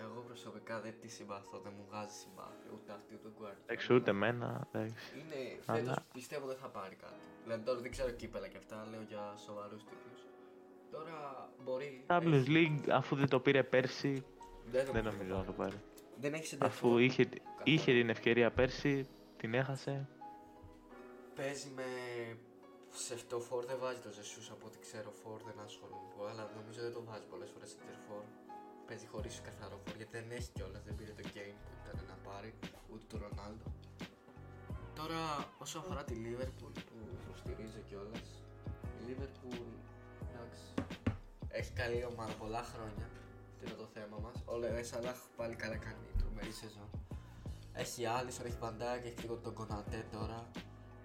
εγώ 0.00 0.20
προσωπικά 0.26 0.80
δεν 0.80 0.94
τη 1.00 1.08
συμπαθώ, 1.08 1.58
δεν 1.58 1.72
μου 1.76 1.84
βγάζει 1.90 2.12
συμπάθεια 2.14 2.70
ούτε 2.74 2.92
αυτή 2.92 3.14
ούτε 3.14 3.28
ο 3.28 3.32
Guardiola. 3.40 3.62
Εντάξει, 3.66 3.94
ούτε 3.94 4.10
εμένα, 4.10 4.68
εντάξει. 4.72 4.94
Είναι 5.18 5.60
Αλλά- 5.66 5.78
φέτος 5.78 5.96
πιστεύω 6.12 6.46
δεν 6.46 6.56
θα 6.56 6.68
πάρει 6.68 6.94
κάτι. 6.94 7.20
Δηλαδή 7.42 7.62
τώρα 7.62 7.80
δεν 7.80 7.90
ξέρω 7.90 8.10
κύπελα 8.10 8.48
και 8.48 8.56
αυτά, 8.56 8.86
λέω 8.90 9.02
για 9.08 9.34
σοβαρούς 9.36 9.84
τίτλους. 9.84 10.20
Τώρα 10.90 11.48
μπορεί... 11.66 12.04
Champions 12.06 12.32
έχει- 12.32 12.46
League, 12.56 12.90
αφού 12.90 13.16
δεν 13.16 13.28
το 13.28 13.40
πήρε 13.40 13.62
πέρσι, 13.62 14.24
δεν, 14.70 14.86
δεν 14.92 15.04
νομίζω 15.04 15.34
να 15.36 15.44
το 15.44 15.52
πάρει. 15.52 15.76
Δεν 16.20 16.34
έχεις 16.34 16.56
Αφού 16.60 16.98
είχε, 16.98 17.28
είχε 17.64 17.92
την 17.92 18.08
ευκαιρία 18.08 18.50
πέρσι, 18.50 19.06
την 19.36 19.54
έχασε. 19.54 20.08
Παίζει 21.34 21.68
με 21.76 21.82
σε 22.90 23.14
αυτό 23.14 23.40
φόρ 23.40 23.64
δεν 23.64 23.78
βάζει 23.80 24.00
το 24.06 24.10
Ζεσούς 24.10 24.50
από 24.50 24.66
ό,τι 24.66 24.78
ξέρω 24.78 25.10
φόρ 25.22 25.38
δεν 25.48 25.58
ασχολούμαι 25.64 26.08
πολύ, 26.16 26.30
αλλά 26.30 26.50
νομίζω 26.58 26.80
δεν 26.86 26.92
το 26.92 27.02
βάζει 27.08 27.26
πολλές 27.32 27.50
φορές 27.54 27.70
σε 27.70 27.76
φόρ. 28.06 28.24
Παίζει 28.86 29.06
χωρίς 29.12 29.34
καθαρό 29.48 29.76
φόρ 29.84 29.96
γιατί 29.96 30.12
δεν 30.18 30.26
έχει 30.38 30.50
κιόλας, 30.56 30.82
δεν 30.86 30.94
πήρε 30.98 31.12
το 31.20 31.24
game 31.36 31.56
που 31.64 31.72
ήταν 31.82 32.06
να 32.12 32.16
πάρει, 32.28 32.50
ούτε 32.92 33.04
του 33.10 33.16
Ρονάλντο. 33.22 33.66
Τώρα 34.98 35.20
όσο 35.64 35.78
αφορά 35.82 36.02
τη 36.08 36.14
Liverpool 36.24 36.72
που 36.88 36.96
υποστηρίζω 37.22 37.80
κιόλας, 37.88 38.28
η 38.98 39.00
Liverpool 39.06 39.66
εντάξει, 40.30 40.64
έχει 41.56 41.72
καλή 41.72 42.04
ομάδα 42.04 42.32
πολλά 42.32 42.62
χρόνια, 42.62 43.06
αυτό 43.52 43.64
είναι 43.64 43.74
το 43.74 43.86
θέμα 43.94 44.18
μας. 44.18 44.42
Ο 44.44 44.56
Λεέ 44.56 44.82
Σαλάχ 44.82 45.16
πάλι 45.36 45.54
καλά 45.54 45.76
κάνει 45.76 46.06
τρομερή 46.18 46.52
σεζόν. 46.52 46.90
Έχει 47.72 48.06
Άλισον, 48.06 48.46
έχει 48.46 48.56
Βαντάκ, 48.58 49.04
έχει 49.04 49.18
λίγο 49.20 49.36
τον 49.36 49.54
Κονατέ 49.54 50.06
τώρα. 50.12 50.50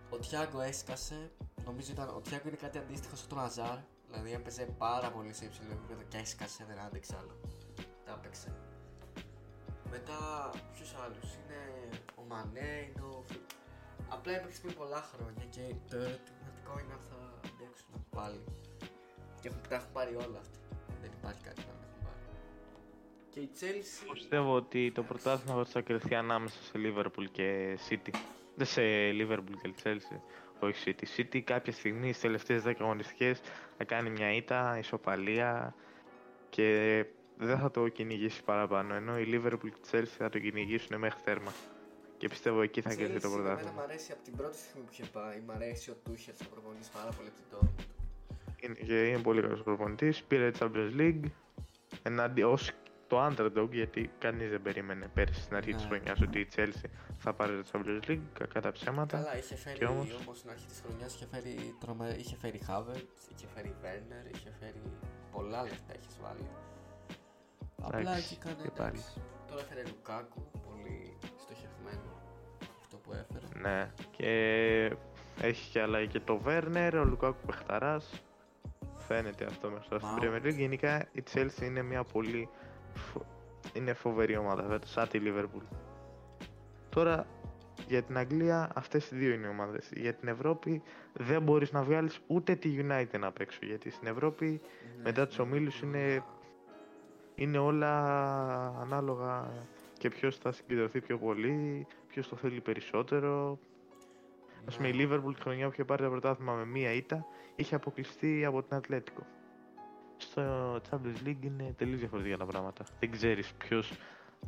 Ο 0.10 0.18
Τιάγκο 0.18 0.62
έσκασε. 0.62 1.32
Νομίζω 1.66 1.92
ήταν, 1.92 2.10
ο 2.10 2.22
Τιάγκο 2.22 2.48
είναι 2.48 2.58
κάτι 2.58 2.78
αντίστοιχο 2.78 3.16
στον 3.16 3.40
Αζάρ. 3.40 3.78
Δηλαδή 4.08 4.34
έπαιζε 4.34 4.66
πάρα 4.78 5.12
πολύ 5.12 5.34
σε 5.34 5.46
υψηλό 5.46 5.72
επίπεδο 5.72 6.02
και 6.08 6.18
έσκασε, 6.18 6.66
δεν 6.68 6.80
άντεξε 6.80 7.16
άλλο. 7.20 7.36
Τα 8.06 8.12
έπαιξε. 8.12 8.56
Μετά, 9.90 10.50
ποιου 10.74 10.86
άλλου 11.04 11.20
είναι 11.38 11.60
ο 12.16 12.22
Μανέ, 12.28 12.72
είναι 12.90 13.02
ο. 13.02 13.24
Φι- 13.28 13.40
Απλά 14.10 14.32
έπαιξε 14.34 14.62
πριν 14.62 14.74
πολλά 14.76 15.02
χρόνια 15.02 15.46
και 15.50 15.76
το 15.90 15.96
ερωτηματικό 15.98 16.80
είναι 16.80 16.94
αν 16.94 17.00
θα 17.10 17.18
αντέξουν 17.48 18.06
πάλι. 18.10 18.44
Και 19.42 19.48
έχουν, 19.48 19.60
τα 19.70 19.76
έχουν 19.76 19.92
πάρει 19.94 20.16
όλα 20.16 20.38
αυτοί. 20.40 20.58
Δεν 21.02 21.12
υπάρχει 21.20 21.42
κάτι 21.44 21.60
να 21.68 21.74
μην 21.74 21.84
έχουν 21.90 22.04
πάρει. 22.04 22.22
Και 23.30 23.40
η 23.40 23.50
Chelsea. 23.60 24.10
Πιστεύω 24.14 24.56
ότι 24.56 24.92
το 24.92 25.04
πρωτάθλημα 25.04 25.66
θα 25.66 25.82
κρυφθεί 25.82 26.16
ανάμεσα 26.16 26.58
σε 26.64 26.72
Liverpool 26.76 27.26
και 27.32 27.78
City. 27.90 28.10
Δεν 28.56 28.68
σε 28.68 28.82
Liverpool 29.20 29.56
και 29.62 29.74
Chelsea. 29.84 30.20
Όχι 30.60 30.84
City. 31.00 31.20
City 31.20 31.40
κάποια 31.40 31.74
στιγμή 31.74 32.08
στις 32.10 32.22
τελευταίες 32.22 32.64
10 32.66 32.74
αγωνιστικές 32.80 33.42
θα 33.78 33.84
κάνει 33.84 34.10
μια 34.10 34.34
ήττα, 34.34 34.78
ισοπαλία 34.78 35.76
και 36.50 36.66
δεν 37.38 37.58
θα 37.58 37.72
το 37.72 37.88
κυνηγήσει 37.88 38.44
παραπάνω. 38.44 38.94
Ενώ 38.94 39.20
η 39.20 39.26
Liverpool 39.28 39.70
και 39.72 39.80
η 39.82 39.90
Chelsea 39.92 40.16
θα 40.18 40.30
το 40.30 40.40
κυνηγήσουν 40.40 40.98
μέχρι 41.00 41.22
τέρμα. 41.24 41.54
Και 42.18 42.28
πιστεύω 42.28 42.62
εκεί 42.62 42.82
θα 42.82 42.92
Η 42.92 42.96
κερδίσει 42.96 43.20
το 43.20 43.28
Chelsea, 43.28 43.32
Εμένα 43.32 43.44
πρωτάθλημα. 43.50 43.74
μου 43.76 43.82
αρέσει 43.82 44.12
από 44.12 44.24
την 44.24 44.36
πρώτη 44.36 44.58
στιγμή 44.58 44.84
που 44.86 44.92
είχε 44.94 45.04
πάει. 45.04 45.40
Μ' 45.48 45.52
αρέσει 45.52 45.90
ο 45.90 45.96
Τούχελ 46.04 46.34
θα 46.38 46.46
προπονήσει 46.46 46.92
πάρα 46.92 47.10
πολύ 47.12 47.28
από 47.28 47.38
την 47.38 47.58
Dortmund. 47.70 48.01
Είναι, 48.64 48.74
και 48.74 49.08
είναι 49.08 49.22
πολύ 49.22 49.42
καλός 49.42 49.64
προπονητής. 49.64 50.24
Πήρε 50.24 50.52
Champions 50.60 50.92
League 50.98 51.24
εναντί, 52.04 52.44
ως 52.44 52.72
το 53.08 53.26
underdog 53.28 53.68
γιατί 53.72 54.10
κανείς 54.20 54.50
δεν 54.50 54.62
περίμενε 54.62 55.08
πέρσι 55.14 55.42
στην 55.42 55.56
αρχή 55.56 55.74
της 55.74 55.84
Ναι. 55.84 55.90
χρονιάς 55.90 56.22
ότι 56.22 56.40
η 56.40 56.48
Chelsea 56.56 56.90
θα 57.18 57.34
πάρει 57.34 57.62
το 57.62 57.70
Champions 57.72 58.10
League 58.10 58.20
κακά 58.34 58.62
τα 58.62 58.72
ψέματα. 58.72 59.18
Καλά, 59.18 59.38
είχε 59.38 59.56
φέρει 59.56 59.78
Και 59.78 59.86
όμως... 59.86 60.14
όμως- 60.22 60.38
στην 60.38 60.50
αρχή 60.50 60.66
της 60.66 60.82
χρονιάς 60.86 61.16
είχε 61.16 61.26
φέρει, 61.32 61.76
τρομε... 61.80 62.16
είχε 62.20 62.36
φέρει 62.36 62.60
Havertz, 62.68 63.32
είχε 63.36 63.48
φέρει 63.56 63.76
Werner, 63.84 64.36
είχε 64.36 64.52
φέρει 64.60 64.82
πολλά 65.32 65.62
λεφτά 65.64 65.94
έχεις 65.94 66.18
βάλει. 66.22 66.48
Απλά 67.82 68.00
Εντάξει, 68.00 68.28
εκεί 68.34 68.42
κάνει 68.44 68.56
και 68.62 68.70
πάλι. 68.78 68.90
εντάξει. 68.90 69.22
Τώρα 69.48 69.62
έφερε 69.62 69.82
Λουκάκου, 69.88 70.52
πολύ 70.68 71.18
στοχευμένο 71.38 72.22
αυτό 72.82 72.98
που 72.98 73.12
έφερε. 73.14 73.46
Ναι, 73.70 73.92
και 74.18 74.30
έχει 75.42 75.72
και 75.72 75.82
άλλα 75.82 76.06
και 76.06 76.20
το 76.20 76.42
Werner, 76.46 76.92
ο 77.02 77.04
Λουκάκου 77.04 77.46
Πεχταράς. 77.46 78.22
Φαίνεται 79.16 79.46
αυτό 79.46 79.70
μέσα 79.70 80.00
στην 80.00 80.00
Mount. 80.20 80.24
Premier 80.24 80.46
League. 80.48 80.56
Γενικά 80.58 81.08
η 81.12 81.24
Chelsea 81.34 81.62
είναι 81.62 81.82
μια 81.82 82.04
πολύ 82.04 82.50
φο- 82.96 83.26
είναι 83.74 83.94
φοβερή 83.94 84.38
ομάδα 84.38 84.64
φέτος, 84.64 84.90
σαν 84.92 85.08
τη 85.08 85.20
Liverpool. 85.24 85.76
Τώρα 86.90 87.26
για 87.88 88.02
την 88.04 88.18
Αγγλία 88.18 88.72
αυτές 88.76 89.12
οι 89.12 89.16
δύο 89.16 89.34
είναι 89.34 89.48
οι 89.48 89.50
ομάδες. 89.50 89.92
Για 89.96 90.14
την 90.14 90.28
Ευρώπη 90.28 90.82
δεν 91.14 91.42
μπορείς 91.42 91.72
να 91.72 91.84
βγάλεις 91.84 92.20
ούτε 92.28 92.56
τη 92.56 92.76
United 92.88 93.20
απ' 93.22 93.40
έξω. 93.40 93.60
Γιατί 93.62 93.90
στην 93.90 94.08
Ευρώπη 94.08 94.62
μετά 95.04 95.28
τους 95.28 95.40
ομίλους 95.40 95.82
είναι- 95.82 96.24
είναι 97.36 97.58
όλα 97.58 97.94
ανάλογα 98.82 99.52
και 99.98 100.10
ποιος 100.10 100.38
θα 100.38 100.52
συγκεντρωθεί 100.52 101.02
πιο 101.02 101.18
πολύ, 101.18 101.88
ποιος 102.08 102.28
το 102.28 102.36
θέλει 102.36 102.62
περισσότερο. 102.62 103.60
Α 104.70 104.76
πούμε, 104.76 104.88
η 104.88 104.94
Ναι. 104.94 105.04
Liverpool 105.04 105.34
τη 105.36 105.42
χρονιά 105.42 105.66
που 105.66 105.72
είχε 105.74 105.86
πάρει 105.86 106.04
το 106.04 106.10
πρωτάθλημα 106.10 106.54
με 106.54 106.66
μία 106.66 106.92
ήττα 106.92 107.26
είχε 107.56 107.76
αποκλειστεί 107.76 108.46
από 108.46 108.64
την 108.64 108.76
Ατλέτικο. 108.78 109.26
Στο 110.18 110.76
Champions 110.76 111.28
League 111.28 111.44
είναι 111.44 111.74
τελείως 111.78 112.00
διαφορετικά 112.00 112.38
τα 112.38 112.46
πράγματα. 112.46 112.86
Δεν 113.00 113.12
ξέρεις 113.12 113.54
ποιος 113.54 113.94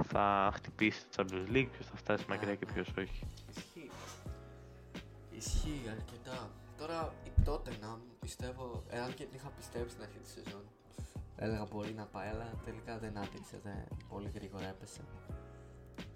θα 0.04 0.52
χτυπήσει 0.54 1.06
το 1.08 1.10
Champions 1.18 1.56
League, 1.56 1.68
ποιος 1.72 1.88
θα 1.88 1.96
φτάσει 1.96 2.26
μακριά 2.30 2.56
και 2.56 2.66
ναι. 2.66 2.72
ποιος 2.72 2.94
όχι. 2.98 3.28
Ισχύει. 3.50 3.90
Ισχύει 5.32 5.82
αρκετά. 5.90 6.50
Τώρα 6.78 7.14
η 7.24 7.32
Tottenham 7.46 7.98
πιστεύω, 8.20 8.84
εάν 8.90 9.14
και 9.14 9.24
την 9.24 9.36
είχα 9.36 9.50
πιστέψει 9.58 9.90
στην 9.90 10.04
αρχή 10.04 10.18
της 10.18 10.32
σεζόν, 10.32 10.64
έλεγα 11.36 11.66
μπορεί 11.72 11.94
να 11.94 12.06
πάει, 12.06 12.28
αλλά 12.28 12.54
τελικά 12.66 12.98
δεν 12.98 13.18
άντεξε. 13.18 13.60
Δεν, 13.64 13.88
πολύ 14.10 14.30
γρήγορα 14.36 14.68
έπεσε. 14.68 15.02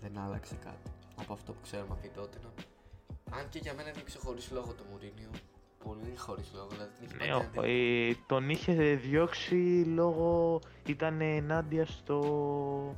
Δεν 0.02 0.18
άλλαξε 0.18 0.56
κάτι 0.56 0.92
από 1.16 1.34
αυτό 1.34 1.52
που 1.54 1.60
ξέρουμε 1.62 1.94
από 1.94 2.02
την 2.02 2.12
Tottenham. 2.18 2.64
Αν 3.32 3.50
και 3.50 3.60
για 3.60 3.74
μένα 3.74 3.90
έδειξε 3.90 4.20
χωρί 4.20 4.40
λόγο 4.52 4.74
το 4.74 4.84
Μουρίνιο. 4.92 5.30
Πολύ 5.84 6.14
χωρίς 6.18 6.52
λόγο. 6.56 6.68
Δηλαδή 6.68 6.92
την 7.00 7.06
είχε 7.06 7.16
Ναι, 7.16 7.20
πάει 7.20 7.32
ο- 7.32 7.50
εναντίον. 7.54 8.10
ε, 8.12 8.16
τον 8.28 8.50
είχε 8.50 8.74
διώξει 8.96 9.84
λόγω. 9.88 10.60
ήταν 10.86 11.22
ενάντια 11.22 11.86
στο. 11.86 12.96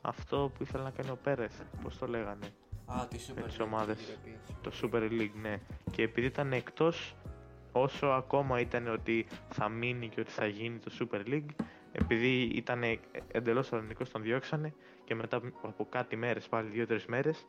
Αυτό 0.00 0.50
που 0.54 0.62
ήθελε 0.62 0.82
να 0.82 0.90
κάνει 0.90 1.10
ο 1.10 1.18
Πέρεθ. 1.22 1.60
Πώς 1.82 1.98
το 1.98 2.06
λέγανε. 2.06 2.46
Α, 2.86 3.06
τη 3.08 3.16
Super 3.28 3.42
τις 3.44 3.56
League, 3.58 3.64
ομάδες. 3.64 3.96
την 3.96 4.32
European. 4.34 4.54
Το 4.62 4.70
Super 4.82 5.10
League, 5.10 5.30
ναι. 5.40 5.58
Και 5.90 6.02
επειδή 6.02 6.26
ήταν 6.26 6.52
εκτός, 6.52 7.16
όσο 7.72 8.06
ακόμα 8.06 8.60
ήταν 8.60 8.88
ότι 8.88 9.26
θα 9.48 9.68
μείνει 9.68 10.08
και 10.08 10.20
ότι 10.20 10.30
θα 10.30 10.46
γίνει 10.46 10.78
το 10.78 10.90
Super 11.00 11.28
League, 11.28 11.64
επειδή 11.92 12.42
ήταν 12.42 12.82
εντελώς 13.32 13.72
αρνητικός 13.72 14.10
τον 14.10 14.22
διώξανε 14.22 14.74
και 15.04 15.14
μετά 15.14 15.40
από 15.62 15.86
κάτι 15.90 16.16
μέρες, 16.16 16.48
πάλι 16.48 16.68
δύο-τρεις 16.70 17.06
μέρες, 17.06 17.46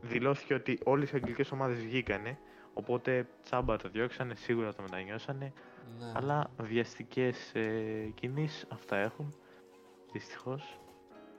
δηλώθηκε 0.00 0.54
ότι 0.54 0.78
όλες 0.84 1.10
οι 1.10 1.16
αγγλικές 1.16 1.50
ομάδες 1.52 1.78
βγήκανε, 1.80 2.38
οπότε 2.74 3.26
τσάμπα 3.42 3.76
το 3.76 3.88
διώξανε, 3.88 4.34
σίγουρα 4.34 4.74
το 4.74 4.82
μετανιώσανε, 4.82 5.52
Ναι. 5.98 6.12
αλλά 6.14 6.50
βιαστικές 6.58 7.54
ε, 7.54 8.12
κινήσεις 8.14 8.66
αυτά 8.68 8.96
έχουν, 8.96 9.34
δυστυχώς. 10.12 10.78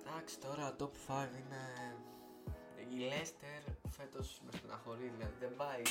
Εντάξει, 0.08 0.40
τώρα 0.40 0.76
top 0.80 0.92
5 1.08 1.28
είναι. 1.40 1.62
Η 2.78 3.10
Leicester 3.10 3.72
φέτος 3.90 4.42
με 4.46 4.52
στεναχωρεί, 4.58 5.12
δηλαδή 5.18 5.34
δεν 5.40 5.56
πάει. 5.56 5.82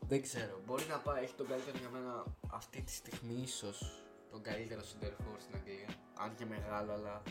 Δεν 0.00 0.22
ξέρω. 0.22 0.60
Μπορεί 0.66 0.84
να 0.88 0.96
πάει, 0.98 1.22
έχει 1.24 1.34
τον 1.34 1.46
καλύτερο 1.46 1.78
για 1.78 1.88
μένα 1.88 2.24
αυτή 2.50 2.82
τη 2.82 2.92
στιγμή 2.92 3.40
ίσως 3.42 4.02
τον 4.30 4.42
καλύτερο 4.42 4.80
center 4.80 5.12
for 5.22 5.36
στην 5.38 5.54
Αγγλία. 5.54 5.88
Αν 6.18 6.34
και 6.34 6.44
μεγάλο, 6.44 6.92
αλλά 6.92 7.22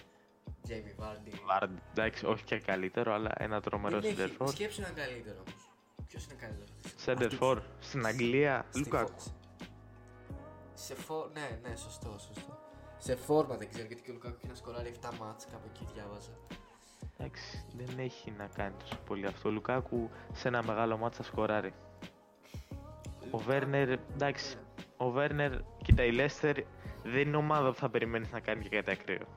Jamie 0.69 1.03
Vardy. 1.03 1.31
Βάρντ, 1.45 1.77
εντάξει, 1.91 2.25
όχι 2.25 2.43
και 2.43 2.59
καλύτερο, 2.59 3.13
αλλά 3.13 3.31
ένα 3.37 3.61
τρομερό 3.61 3.99
Δεν 3.99 4.11
έχει- 4.11 4.35
center 4.39 4.43
for. 4.45 4.49
Σκέψου 4.49 4.81
έναν 4.81 4.93
καλύτερο 4.93 5.37
όμως. 5.39 5.69
Ποιος 6.07 6.25
είναι 6.25 6.33
καλύτερος; 6.33 6.71
Center 7.05 7.39
for 7.43 7.61
στην 7.79 8.05
Αγγλία, 8.05 8.65
Λουκάκου. 8.75 9.21
Σε 10.73 10.95
φόρ, 10.95 11.29
ναι, 11.33 11.59
ναι, 11.69 11.75
σωστό, 11.75 12.15
σωστό. 12.19 12.57
Σε 12.97 13.15
φόρμα 13.15 13.55
δεν 13.55 13.69
ξέρω 13.69 13.85
γιατί 13.87 14.01
και 14.01 14.11
ο 14.11 14.13
Λουκάκου 14.13 14.35
έχει 14.37 14.47
να 14.47 14.55
σκοράρει 14.55 14.87
7 15.01 15.09
μάτς 15.19 15.45
κάπου 15.45 15.67
εκεί 15.73 15.87
διάβαζα. 15.93 16.31
Εντάξει, 17.17 17.65
δεν 17.77 17.99
έχει 17.99 18.31
να 18.37 18.47
κάνει 18.47 18.73
τόσο 18.79 18.95
πολύ 19.05 19.25
αυτό. 19.25 19.49
Ο 19.49 19.51
Λουκάκου 19.51 20.09
σε 20.33 20.47
ένα 20.47 20.63
μεγάλο 20.63 20.97
μάτσα 20.97 21.23
σκοράρει. 21.23 21.73
Ο 23.31 23.37
Βέρνερ, 23.37 23.89
εντάξει, 23.89 24.55
Ναι. 24.55 24.61
ο 24.97 25.09
Βέρνερ, 25.09 25.51
κοίτα 25.83 26.03
η 26.03 26.11
Λέστερ 26.11 26.55
δεν 27.03 27.21
είναι 27.27 27.37
ομάδα 27.37 27.69
που 27.69 27.75
θα 27.75 27.89
περιμένεις 27.89 28.31
να 28.31 28.39
κάνει 28.39 28.63
και 28.63 28.75
κάτι 28.75 28.91
ακραίο. 28.91 29.27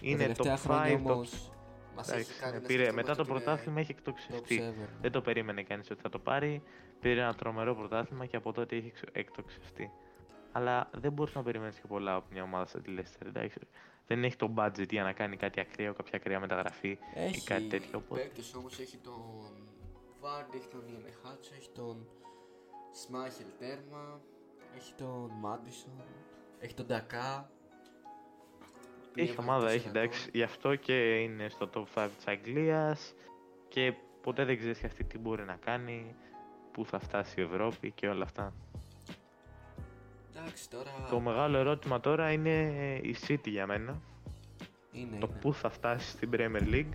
Είναι 0.00 0.16
Τα 0.26 0.32
τελευταία 0.32 0.56
top 0.56 0.58
χρόνια 0.58 0.98
5, 0.98 1.06
top... 1.06 1.12
όμως 1.12 1.50
μας 1.96 2.08
έχει 2.08 2.20
Εντάξει, 2.20 2.40
κάνει 2.40 2.52
ναι, 2.54 2.60
να 2.60 2.66
πήρε, 2.66 2.82
σκεφτόμαστε 2.82 3.12
μετά 3.12 3.14
το 3.14 3.20
ότι 3.22 3.30
είναι 3.30 3.40
πρωτάθλημα 3.40 3.80
έχει 3.80 3.92
top 3.94 3.98
εκτοξευτεί. 3.98 4.74
7. 4.84 4.88
Δεν 5.00 5.12
το 5.12 5.20
περίμενε 5.20 5.62
κανείς 5.62 5.90
ότι 5.90 6.00
θα 6.00 6.08
το 6.08 6.18
πάρει. 6.18 6.62
Πήρε 7.00 7.20
ένα 7.20 7.34
τρομερό 7.34 7.74
πρωτάθλημα 7.74 8.26
και 8.26 8.36
από 8.36 8.52
τότε 8.52 8.76
έχει 8.76 8.86
εξ- 8.86 9.02
εκτοξευτεί. 9.16 9.90
Αλλά 10.52 10.90
δεν 10.92 11.12
μπορείς 11.12 11.34
να 11.34 11.42
περιμένεις 11.42 11.76
και 11.80 11.86
πολλά 11.86 12.14
από 12.14 12.26
μια 12.32 12.42
ομάδα 12.42 12.66
σαν 12.66 12.82
τη 12.82 12.94
Leicester. 12.98 13.26
εντάξει. 13.26 13.58
Δεν 14.06 14.24
έχει 14.24 14.36
το 14.36 14.54
budget 14.56 14.90
για 14.90 15.02
να 15.02 15.12
κάνει 15.12 15.36
κάτι 15.36 15.60
ακραίο, 15.60 15.92
κάποια 15.94 16.18
ακραία 16.18 16.40
μεταγραφή 16.40 16.98
Έχει 17.14 17.36
ή 17.38 17.42
κάτι 17.42 17.66
τέτοιο. 17.66 17.98
Οπότε 17.98 18.20
παίκτες 18.20 18.54
όμως, 18.54 18.78
έχει 18.78 18.96
τον 18.96 19.52
Βάρντ, 20.20 20.54
έχει 20.54 20.68
τον 20.68 20.82
Ιεν 20.88 21.04
Χάτσο, 21.22 21.50
έχει 21.56 21.70
τον 21.74 22.06
Σμάχελ 22.92 23.46
τέρμα, 23.58 24.20
έχει 24.76 24.94
τον 24.94 25.30
Μάντισον, 25.40 26.02
έχει 26.58 26.74
τον 26.74 26.86
Ντακά. 26.86 27.50
Έχει 29.14 29.34
ομάδα, 29.38 29.70
έχει 29.70 29.88
εντάξει. 29.88 30.30
Γι' 30.32 30.42
αυτό 30.42 30.74
και 30.74 31.14
είναι 31.20 31.48
στο 31.48 31.70
top 31.74 31.84
5 32.02 32.08
της 32.16 32.26
Αγγλίας 32.26 33.14
και 33.68 33.92
ποτέ 34.22 34.44
δεν 34.44 34.56
ξέρεις 34.58 34.78
και 34.78 34.86
αυτή 34.86 35.04
τι 35.04 35.18
μπορεί 35.18 35.42
να 35.44 35.56
κάνει, 35.64 36.14
πού 36.72 36.84
θα 36.86 36.98
φτάσει 36.98 37.40
η 37.40 37.42
Ευρώπη 37.42 37.90
και 37.90 38.08
όλα 38.08 38.22
αυτά. 38.24 38.52
Εντάξει 40.36 40.70
τώρα 40.70 40.90
Το 41.10 41.20
μεγάλο 41.20 41.56
ερώτημα 41.58 42.00
τώρα 42.00 42.32
είναι 42.32 42.60
η 43.02 43.16
City 43.26 43.48
για 43.48 43.66
μένα. 43.66 44.00
είναι, 44.92 45.16
Το 45.18 45.28
είναι. 45.30 45.38
πού 45.40 45.54
θα 45.54 45.70
φτάσει 45.70 46.08
στην 46.10 46.30
Premier 46.32 46.62
League 46.72 46.92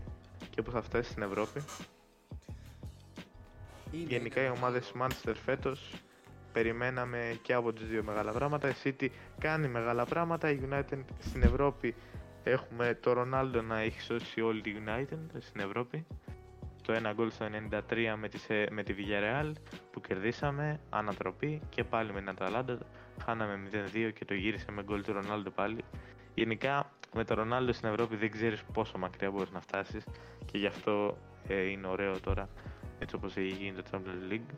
και 0.49 0.61
πού 0.61 0.71
θα 0.71 0.81
φτάσει 0.81 1.09
στην 1.11 1.23
Ευρώπη. 1.23 1.63
Είναι, 3.91 4.03
Γενικά 4.07 4.41
οι 4.41 4.45
είναι 4.47 4.57
ομάδες 4.57 4.91
μεγάλο. 4.93 5.13
Manchester 5.25 5.33
φέτος 5.45 5.91
περιμέναμε 6.53 7.37
και 7.41 7.53
από 7.53 7.73
τις 7.73 7.87
δύο 7.87 8.03
μεγάλα 8.03 8.31
πράγματα. 8.31 8.69
Η 8.69 8.73
City 8.83 9.07
κάνει 9.39 9.67
μεγάλα 9.67 10.05
πράγματα. 10.05 10.49
Η 10.49 10.59
United 10.69 10.99
στην 11.19 11.41
Ευρώπη 11.43 11.95
έχουμε 12.43 12.97
το 13.01 13.11
Ronaldo 13.21 13.63
να 13.67 13.79
έχει 13.79 14.01
σώσει 14.01 14.41
όλη 14.41 14.61
τη 14.61 14.73
United 14.85 15.17
στην 15.39 15.61
Ευρώπη. 15.61 16.05
Το 16.83 16.93
ένα 16.93 17.13
γκολ 17.13 17.31
στο 17.31 17.45
93 17.89 18.15
με 18.19 18.27
τη, 18.29 18.37
σε- 18.39 18.67
με 18.71 18.83
τη 18.83 18.93
Villarreal 18.97 19.51
που 19.91 20.01
κερδίσαμε, 20.01 20.79
ανατροπή 20.89 21.61
και 21.69 21.83
πάλι 21.83 22.13
με 22.13 22.19
την 22.19 22.29
Αταλάντα. 22.29 22.77
Χάναμε 23.25 23.59
0-2 23.93 24.11
και 24.13 24.25
το 24.25 24.33
γύρισε 24.33 24.71
με 24.71 24.83
γκολ 24.83 25.03
του 25.03 25.13
Ronaldo 25.15 25.47
πάλι. 25.55 25.83
Γενικά 26.33 26.91
με 27.15 27.23
τον 27.23 27.37
Ρονάλντο 27.37 27.71
στην 27.73 27.89
Ευρώπη 27.89 28.15
δεν 28.15 28.31
ξέρεις 28.31 28.63
πόσο 28.73 28.97
μακριά 28.97 29.31
μπορείς 29.31 29.51
να 29.51 29.59
φτάσεις 29.61 30.03
και 30.45 30.57
γι' 30.57 30.65
αυτό 30.65 31.17
ε, 31.47 31.61
είναι 31.61 31.87
ωραίο 31.87 32.19
τώρα 32.19 32.49
έτσι 32.99 33.15
όπως 33.15 33.35
έχει 33.37 33.47
γίνει 33.47 33.71
το 33.71 33.83
Champions 33.91 34.33
League. 34.33 34.53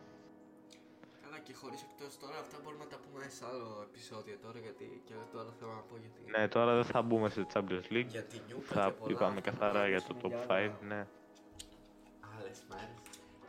Καλά 1.39 1.51
και 1.51 1.57
χωρίς 1.61 1.81
εκτός 1.87 2.17
τώρα 2.19 2.37
αυτά 2.39 2.57
μπορούμε 2.63 2.83
να 2.83 2.89
τα 2.89 2.97
πούμε 3.03 3.29
σε 3.29 3.45
άλλο 3.49 3.69
επεισόδιο 3.89 4.35
τώρα 4.43 4.59
γιατί 4.59 5.01
και 5.05 5.13
τώρα 5.33 5.49
θέλω 5.59 5.71
να 5.71 5.83
πω 5.89 5.95
γιατί. 6.03 6.19
Ναι, 6.35 6.47
τώρα 6.47 6.71
δεν 6.75 6.83
θα 6.93 7.01
μπούμε 7.01 7.29
σε 7.29 7.45
Champions 7.53 7.87
League. 7.93 8.05
Για 8.15 8.23
την 8.23 8.41
Νιούκα 8.47 8.65
Θα 8.73 8.85
και 8.85 8.91
πολλά, 8.99 9.11
είπαμε 9.11 9.41
θα 9.41 9.49
καθαρά 9.49 9.87
για 9.87 10.01
το 10.01 10.13
μιλήσουμε 10.13 10.45
top 10.45 10.51
5, 10.51 10.53
άλλα- 10.53 10.77
ναι. 10.91 11.01
Άλλες 12.37 12.59
μέρες. 12.69 12.99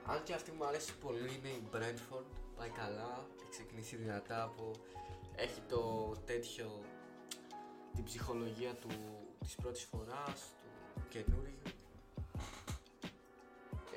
Αν 0.07 0.23
και 0.23 0.33
αυτή 0.35 0.51
μου 0.57 0.65
αρέσει 0.65 0.93
πολύ 1.05 1.29
είναι 1.37 1.49
η 1.49 1.63
Brentford. 1.75 2.29
Πάει 2.57 2.69
καλά, 2.83 3.27
έχει 3.41 3.51
ξεκινήσει 3.51 3.97
δυνατά 3.97 4.43
από... 4.43 4.71
Έχει 5.37 5.61
το 5.69 5.81
τέτοιο... 6.27 6.69
την 7.95 8.05
ψυχολογία 8.05 8.75
του 8.75 8.89
της 9.41 9.55
πρώτης 9.55 9.85
φοράς, 9.91 10.41
του 10.95 11.09
καινούριου. 11.09 11.60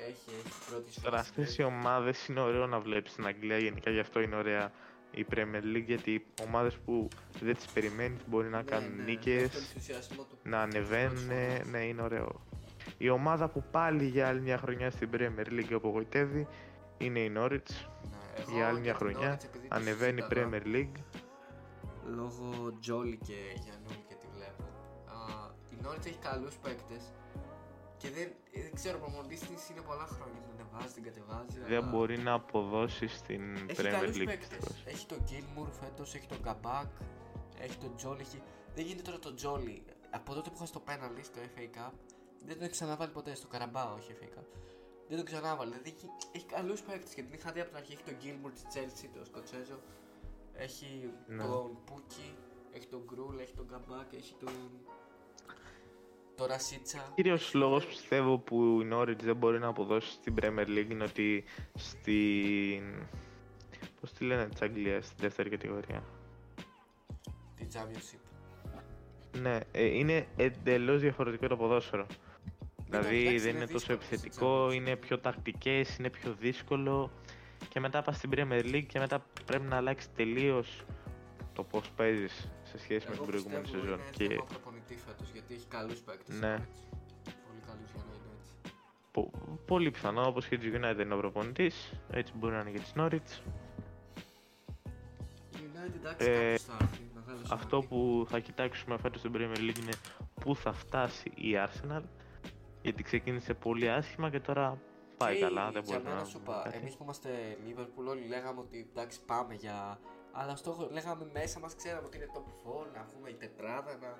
Έχει, 0.08 0.30
έχει 0.44 0.70
πρώτη 0.70 1.00
Τώρα 1.00 1.18
αυτές 1.18 1.58
οι 1.58 1.62
ομάδες 1.62 2.26
είναι 2.26 2.40
ωραίο 2.40 2.66
να 2.66 2.80
βλέπεις 2.80 3.12
στην 3.12 3.26
Αγγλία. 3.26 3.58
Γενικά 3.58 3.90
γι' 3.90 3.98
αυτό 3.98 4.20
είναι 4.20 4.36
ωραία 4.36 4.72
η 5.10 5.26
Premier 5.34 5.76
League 5.76 5.84
γιατί 5.86 6.26
ομάδες 6.46 6.74
που 6.74 7.08
δεν 7.40 7.54
τις 7.54 7.66
περιμένεις 7.66 8.20
μπορεί 8.26 8.48
Ναι, 8.48 8.56
να 8.56 8.62
κάνουν 8.62 9.04
νίκες, 9.04 9.74
να 10.42 10.60
ανεβαίνουν. 10.60 11.26
Ναι, 11.70 11.78
είναι 11.78 12.02
ωραίο. 12.02 12.40
Η 12.98 13.08
ομάδα 13.08 13.48
που 13.48 13.64
πάλι 13.70 14.04
για 14.04 14.28
άλλη 14.28 14.40
μια 14.40 14.58
χρονιά 14.58 14.90
στην 14.90 15.08
Premier 15.12 15.46
League 15.46 15.72
απογοητεύει 15.72 16.46
είναι 16.98 17.18
η 17.18 17.32
Norwich. 17.36 17.88
Για 18.54 18.68
άλλη 18.68 18.80
μια 18.80 18.94
χρονιά 18.94 19.40
ανεβαίνει 19.68 20.20
η 20.20 20.24
Premier 20.30 20.62
League. 20.74 21.02
Λόγω 22.06 22.76
Τζόλι 22.80 23.18
και 23.26 23.36
Γιαννούλη 23.64 24.04
και 24.08 24.14
τη 24.14 24.26
βλέπω. 24.34 24.64
Α, 25.04 25.50
η 25.70 25.76
Νόριτς 25.82 26.06
έχει 26.06 26.18
καλούς 26.18 26.54
παίκτες 26.54 27.12
και 28.04 28.10
δεν, 28.16 28.28
ε, 28.56 28.60
δεν 28.62 28.74
ξέρω, 28.74 28.96
ο 28.98 29.00
προπονητής 29.04 29.40
της 29.40 29.68
είναι 29.70 29.80
πολλά 29.80 30.06
χρόνια. 30.14 30.40
Την 30.46 30.50
ανεβάζει, 30.54 30.92
την 30.94 31.02
κατεβάζει. 31.08 31.58
Δεν 31.58 31.78
αλλά 31.82 31.90
μπορεί 31.90 32.18
να 32.18 32.32
αποδώσει 32.32 33.06
στην 33.08 33.42
Έχει 33.54 33.80
Premier 33.80 33.90
καλούς 33.90 34.16
League. 34.16 34.24
παίκτες. 34.26 34.48
δυστυχώς. 34.48 34.82
Έχει 34.92 35.06
τον 35.06 35.18
Gilmour 35.28 35.68
φέτος, 35.80 36.14
έχει 36.14 36.26
τον 36.26 36.42
Καμπάκ, 36.42 36.90
έχει 37.58 37.76
τον 37.78 37.96
Τζόλι. 37.96 38.20
Έχει... 38.20 38.42
Δεν 38.74 38.84
γίνεται 38.84 39.02
τώρα 39.02 39.18
τον 39.18 39.34
Τζόλι. 39.36 39.84
Από 40.10 40.34
τότε 40.34 40.48
που 40.50 40.56
είχα 40.56 40.66
στο 40.66 40.80
πέναλι 40.80 41.22
στο 41.22 41.40
FA 41.54 41.60
Cup, 41.76 41.92
δεν 42.46 42.54
τον 42.54 42.62
έχει 42.62 42.70
ξαναβάλει 42.70 43.12
ποτέ 43.12 43.34
στο 43.34 43.46
Καραμπάο, 43.46 43.94
όχι 43.94 44.14
FA 44.20 44.38
Cup. 44.38 44.46
Δεν 45.08 45.16
τον 45.16 45.26
ξανάβαλε. 45.26 45.70
Δηλαδή 45.70 45.94
έχει, 45.96 46.08
έχει 46.32 46.46
καλούς 46.46 46.80
παίκτες 46.82 47.14
και 47.14 47.22
την 47.22 47.32
είχα 47.32 47.52
δει 47.52 47.60
από 47.60 47.68
την 47.68 47.78
αρχή. 47.78 47.92
Έχει 47.92 48.02
τον 48.02 48.16
Gilmour 48.22 48.50
της 48.54 48.64
Chelsea, 48.74 49.08
τον 49.14 49.24
Σκοτσέζο. 49.24 49.78
Έχει 50.54 51.10
Ναι. 51.26 51.42
τον 51.42 51.78
Πούκι, 51.84 52.34
έχει 52.72 52.86
τον 52.86 53.02
Γκρούλ, 53.04 53.38
έχει 53.38 53.54
τον 53.54 53.68
Καμπάκ, 53.68 54.12
έχει 54.12 54.34
τον. 54.34 54.52
Το 56.36 56.46
Ρασίτσα. 56.46 57.12
Κύριος 57.14 57.54
λόγος 57.54 57.86
πιστεύω 57.86 58.38
που 58.38 58.80
η 58.82 58.88
Norwich 58.92 59.22
δεν 59.22 59.36
μπορεί 59.36 59.58
να 59.58 59.66
αποδώσει 59.66 60.10
στην 60.10 60.34
Premier 60.40 60.66
League 60.66 60.90
είναι 60.90 61.04
ότι 61.04 61.44
στην. 61.74 62.82
Πώς 64.00 64.12
τη 64.12 64.24
λένε 64.24 64.46
της 64.48 64.62
Αγγλίας, 64.62 65.04
στην 65.04 65.18
δεύτερη 65.20 65.50
κατηγορία. 65.50 66.04
Την 67.56 67.68
Championship. 67.72 68.18
Ναι, 69.40 69.58
ε, 69.72 69.84
είναι 69.84 70.26
εντελώς 70.36 71.00
διαφορετικό 71.00 71.46
το 71.46 71.56
ποδόσφαιρο. 71.56 72.06
Δηλαδή 72.84 73.20
εντάξει, 73.20 73.38
δεν 73.38 73.54
είναι 73.54 73.64
είναι 73.64 73.72
τόσο 73.72 73.86
δύσκολο 73.86 74.00
στην 74.00 74.16
επιθετικό, 74.16 74.66
Champions. 74.66 74.74
είναι 74.74 74.96
πιο 74.96 75.18
τακτικές, 75.18 75.96
είναι 75.96 76.10
πιο 76.10 76.34
δύσκολο. 76.40 77.10
Και 77.68 77.80
μετά 77.80 78.02
πας 78.02 78.16
στην 78.16 78.30
Premier 78.34 78.64
League 78.64 78.86
και 78.86 78.98
μετά 78.98 79.26
πρέπει 79.44 79.66
να 79.66 79.76
αλλάξεις 79.76 80.12
τελείως 80.12 80.84
το 81.54 81.62
πώς 81.62 81.90
παίζεις 81.96 82.50
σε 82.62 82.78
σχέση 82.78 83.06
με 83.08 83.14
Εγώ 83.14 83.22
την 83.22 83.30
προηγούμενη 83.30 83.62
πιστεύω 83.62 83.82
σεζόν. 83.82 83.98
Είναι 83.98 84.10
Και 84.28 84.42
θέμα 84.88 85.00
προπονητή 85.00 85.06
φέτος 85.06 85.30
γιατί 85.32 85.54
έχει 85.54 85.66
καλούς 85.66 86.00
παίκτες. 86.00 86.38
Ναι. 86.38 86.52
έτσι. 86.54 86.82
Πολύ 87.46 87.60
καλούς 87.66 87.90
για 87.94 88.02
να 88.08 88.12
είναι 88.14 88.30
έτσι. 88.40 88.74
πο- 89.10 89.30
πολύ 89.66 89.90
πιθανό 89.90 90.26
όπως 90.26 90.46
και 90.48 90.58
τη 90.58 90.70
United 90.74 90.98
είναι 91.00 91.14
ο 91.14 91.18
προπονητής, 91.18 91.92
έτσι 92.10 92.32
μπορεί 92.36 92.54
να 92.54 92.60
είναι 92.60 92.70
και 92.70 92.78
της 92.78 92.92
Norwich. 92.96 93.32
Η 95.56 95.70
United 95.74 95.94
εντάξει 95.94 96.30
Ε, 96.30 96.44
κάπως 96.46 96.62
θα 96.62 96.76
έρθει, 96.80 97.10
μεγάλος 97.14 97.50
Αυτό 97.50 97.80
σημαντικό. 97.80 97.94
που 98.22 98.26
θα 98.30 98.38
κοιτάξουμε 98.38 98.98
φέτος 98.98 99.20
στην 99.20 99.32
Premier 99.34 99.56
League 99.58 99.78
είναι 99.80 99.92
πού 100.40 100.56
θα 100.56 100.72
φτάσει 100.72 101.32
η 101.34 101.52
Arsenal 101.66 102.02
γιατί 102.82 103.02
ξεκίνησε 103.02 103.54
πολύ 103.54 103.90
άσχημα 103.90 104.30
και 104.30 104.40
τώρα 104.40 104.78
πάει 105.16 105.34
Και 105.34 105.40
καλά, 105.40 105.70
δεν 105.70 105.82
για 105.82 105.92
μπορεί 105.92 106.04
μένα 106.04 106.16
να 106.20 106.24
σου 106.24 106.40
πούμε 106.40 106.54
είπα, 106.56 106.62
κάτι. 106.64 106.76
εμείς 106.78 106.96
που 106.96 107.02
είμαστε 107.02 107.56
Liverpool 107.66 108.06
όλοι 108.08 108.26
λέγαμε 108.26 108.60
ότι 108.60 108.88
εντάξει 108.90 109.20
πάμε 109.26 109.54
για... 109.54 109.98
Αλλά 110.32 110.56
στόχο 110.56 110.88
λέγαμε 110.90 111.30
μέσα 111.32 111.60
μας 111.60 111.74
ξέραμε 111.74 112.06
ότι 112.06 112.16
είναι 112.16 112.26
top 112.34 112.38
4, 112.38 112.86
να 112.94 113.00
έχουμε 113.08 113.30
η 113.30 113.34
τετράδα, 113.34 113.96
να... 114.00 114.16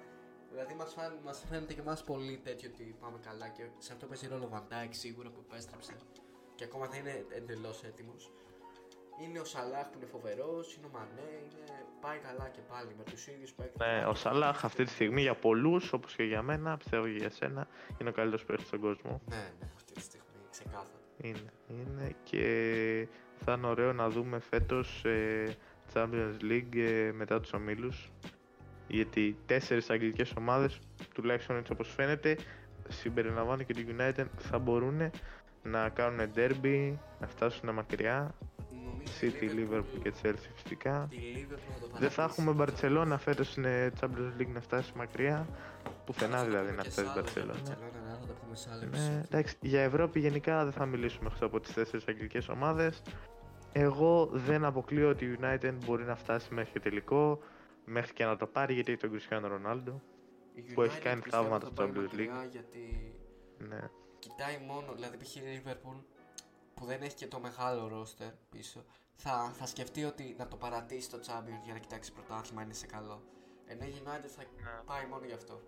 Δηλαδή 0.55 0.75
μας, 0.75 0.93
φάν, 0.93 1.13
μας 1.25 1.45
φαίνεται 1.49 1.75
και 1.75 1.81
εμάς 1.81 2.05
πολύ 2.05 2.41
τέτοιο 2.45 2.71
ότι 2.73 2.97
πάμε 3.01 3.19
καλά 3.29 3.49
και 3.49 3.65
σε 3.79 3.93
αυτό 3.93 4.07
παίζει 4.07 4.27
ρόλο 4.27 4.45
ο 4.45 4.51
Van 4.55 4.65
Dijk 4.73 4.91
σίγουρα 4.91 5.29
που 5.31 5.45
επέστρεψε 5.49 5.95
και 6.55 6.65
ακόμα 6.65 6.87
δεν 6.87 7.01
είναι 7.01 7.25
εντελώς 7.29 7.83
έτοιμος. 7.85 8.33
Είναι 9.23 9.39
ο 9.39 9.45
Σαλάχ 9.45 9.87
που 9.87 9.97
είναι 9.97 10.07
φοβερός, 10.07 10.75
είναι 10.75 10.87
ο 10.87 10.91
Μανέ, 10.93 11.33
είναι... 11.51 11.87
πάει 12.01 12.19
καλά 12.19 12.49
και 12.49 12.61
πάλι 12.69 12.95
με 12.99 13.05
τους 13.05 13.27
ίδιους 13.27 13.53
παίκτες. 13.53 13.87
Ναι, 13.87 14.07
ο 14.07 14.15
Σαλάχ 14.15 14.65
αυτή 14.65 14.85
τη 14.85 14.91
στιγμή 14.91 15.21
για 15.21 15.35
πολλούς, 15.35 15.93
όπως 15.93 16.15
και 16.15 16.23
για 16.23 16.43
μένα, 16.43 16.77
πιστεύω 16.77 17.05
και 17.05 17.19
για 17.19 17.31
σένα, 17.31 17.69
είναι 18.01 18.09
ο 18.09 18.13
καλύτερος 18.13 18.45
παίκτης 18.45 18.67
στον 18.67 18.81
κόσμο. 18.81 19.21
Ναι, 19.29 19.53
ναι, 19.61 19.71
αυτή 19.75 19.93
τη 19.93 20.01
στιγμή, 20.01 20.27
ξεκάθαρα. 20.51 21.01
Είναι, 21.17 21.53
είναι 21.69 22.17
και 22.23 23.09
θα 23.45 23.53
είναι 23.53 23.67
ωραίο 23.67 23.93
να 23.93 24.09
δούμε 24.09 24.39
φέτος 24.39 25.05
ε, 25.05 25.57
Champions 25.95 26.37
League 26.41 26.77
ε, 26.77 27.13
μετά 27.13 27.41
τους 27.41 27.53
ομίλους 27.53 28.13
γιατί 28.89 29.37
τέσσερις 29.47 29.91
αγγλικές 29.91 30.33
ομάδες, 30.39 30.79
τουλάχιστον 31.15 31.57
έτσι 31.57 31.73
όπως 31.73 31.93
φαίνεται, 31.97 32.37
συμπεριλαμβάνω 32.89 33.63
και 33.63 33.73
την 33.73 33.97
United, 33.99 34.25
θα 34.39 34.59
μπορούν 34.59 35.11
να 35.63 35.89
κάνουν 35.89 36.31
derby, 36.37 36.93
να 37.21 37.27
φτάσουν 37.27 37.71
μακριά. 37.71 38.35
Νομίζω 38.85 39.13
City, 39.21 39.43
η 39.43 39.51
Liverpool 39.57 40.01
και 40.03 40.13
Chelsea 40.23 40.49
φυσικά. 40.63 41.07
Τη 41.11 41.17
Liverpool 41.17 41.81
να 41.83 41.89
το 41.89 41.99
Δεν 41.99 42.11
θα 42.11 42.17
παρατήσει. 42.17 42.43
έχουμε 42.43 42.65
Barcelona 42.65 43.17
φέτος 43.19 43.51
στην 43.51 43.65
Champions 44.01 44.41
League 44.41 44.53
να 44.55 44.61
φτάσει 44.61 44.93
μακριά. 44.97 45.47
Πουθενά 46.05 46.37
Θα 46.37 46.43
το 46.45 46.49
δηλαδή 46.51 46.65
πούμε 46.67 46.77
να 46.77 46.83
και 46.83 46.91
φτάσει 46.91 47.09
σε 47.09 47.13
άλλο 47.13 47.23
για 47.23 47.43
Barcelona. 47.45 47.57
Barcelona, 47.57 48.05
ναι, 48.05 48.17
θα 48.21 48.27
το 48.27 48.33
πούμε 48.45 48.57
σε 48.57 48.69
άλλο 48.73 48.81
Ναι, 48.81 48.87
επεισόδιο. 48.87 49.23
εντάξει, 49.25 49.57
για 49.61 49.83
Ευρώπη 49.83 50.21
γενικά 50.21 50.63
δεν 50.65 50.73
θα 50.73 50.87
μιλήσουμε 50.87 51.25
εκτός 51.27 51.43
από 51.43 51.61
τις 51.61 51.73
τέσσερις 51.73 52.07
αγγλικές 52.09 52.49
ομάδες. 52.49 53.03
Εγώ 53.73 54.31
δεν 54.33 54.65
αποκλείω 54.65 55.09
ότι 55.09 55.25
η 55.25 55.39
United 55.41 55.73
μπορεί 55.85 56.05
να 56.05 56.17
φτάσει 56.17 56.55
μέχρι 56.55 56.73
και 56.73 56.81
τελικό, 56.81 57.41
μέχρι 57.85 58.13
και 58.13 58.25
να 58.25 58.37
το 58.37 58.47
πάρει 58.47 58.75
γιατί 58.75 58.93
έχει 58.93 59.01
τον 59.01 59.13
Cristiano 59.19 59.45
Ronaldo. 59.45 60.01
Η 60.55 60.63
που 60.63 60.83
έχει 60.83 60.97
United 60.99 61.03
κάνει 61.03 61.21
πιστεύω 61.23 61.43
θαύματα 61.43 61.67
θα 61.67 61.73
στο 61.73 61.83
πάει 61.83 61.93
Champions 61.93 62.03
μακριά 62.03 62.49
Γιατί 62.51 63.15
Ναι. 63.59 63.91
κοιτάει 64.19 64.59
μόνο, 64.67 64.93
δηλαδή 64.93 65.17
π.χ. 65.17 65.37
η 65.37 65.41
Liverpool 65.65 66.03
που 66.75 66.85
δεν 66.85 67.03
έχει 67.03 67.15
και 67.15 67.27
το 67.27 67.41
μεγάλο 67.41 67.89
ρόστερ 67.89 68.31
πίσω, 68.51 68.85
θα, 69.15 69.53
θα 69.59 69.67
σκεφτεί 69.67 70.05
ότι 70.05 70.35
να 70.39 70.49
το 70.49 70.57
παρατήσει 70.57 71.11
το 71.11 71.17
Champions 71.27 71.63
για 71.65 71.73
να 71.73 71.79
κοιτάξει 71.79 72.13
πρωτάθλημα 72.13 72.61
αν 72.61 72.67
είναι 72.67 72.75
σε 72.75 72.87
καλό. 72.87 73.23
Ενώ 73.67 73.85
η 73.85 73.93
United 74.05 74.29
θα 74.37 74.43
Ναι. 74.43 74.83
πάει 74.87 75.07
μόνο 75.07 75.25
γι' 75.27 75.33
αυτό. 75.33 75.61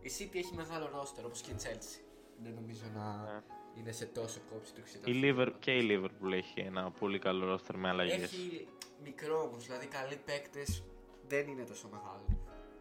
Η 0.00 0.10
City 0.18 0.36
έχει 0.36 0.54
μεγάλο 0.54 0.88
ρόστερ 0.92 1.24
όπως 1.24 1.40
και 1.40 1.50
η 1.50 1.54
Chelsea. 1.62 2.00
Δεν 2.42 2.54
νομίζω 2.54 2.84
να 2.94 3.32
Ναι. 3.32 3.42
είναι 3.78 3.92
σε 3.92 4.06
τόσο 4.06 4.40
κόψη 4.52 4.72
του 4.74 4.80
60. 4.80 5.08
Η 5.10 5.20
Liverpool, 5.24 5.52
και 5.58 5.76
η 5.76 5.86
Liverpool 5.90 6.32
έχει 6.32 6.60
ένα 6.60 6.90
πολύ 6.90 7.18
καλό 7.18 7.46
ρόστερ 7.46 7.76
με 7.76 7.88
αλλαγές. 7.88 8.22
Έχει 8.22 8.68
μικρό 9.04 9.42
όμως, 9.42 9.64
δηλαδή 9.66 9.86
καλοί 9.86 10.16
παίκτες 10.24 10.84
δεν 11.28 11.48
είναι 11.48 11.62
τόσο 11.64 11.88
μεγάλο. 11.88 12.24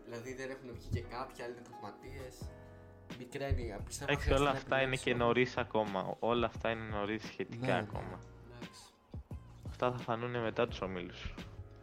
Δηλαδή 0.05 0.33
δεν 0.33 0.49
έχουν 0.49 0.69
βγει 0.73 0.87
και 0.87 1.01
κάποιοι, 1.01 1.43
άλλοι 1.43 1.51
είναι 1.53 1.61
τραυματίε. 1.69 2.27
Μικρά 3.17 3.47
είναι, 3.47 3.79
πιστεύω. 3.85 4.11
Εντάξει, 4.11 4.25
χρειάζεται 4.27 4.33
όλα 4.33 4.51
να 4.51 4.57
αυτά 4.57 4.75
είναι 4.81 4.95
και 4.95 4.99
επιλέξουμε. 4.99 5.23
νωρίς 5.25 5.57
ακόμα. 5.57 6.15
Όλα 6.19 6.45
αυτά 6.45 6.69
είναι 6.69 6.83
νωρίς 6.83 7.23
σχετικά 7.23 7.65
Ναι, 7.65 7.71
ναι. 7.73 7.77
ακόμα. 7.79 8.19
Εντάξει. 8.45 8.81
Αυτά 9.69 9.91
θα 9.91 9.97
φανούν 9.97 10.41
μετά 10.41 10.67
τους 10.67 10.81
ομίλους. 10.81 11.33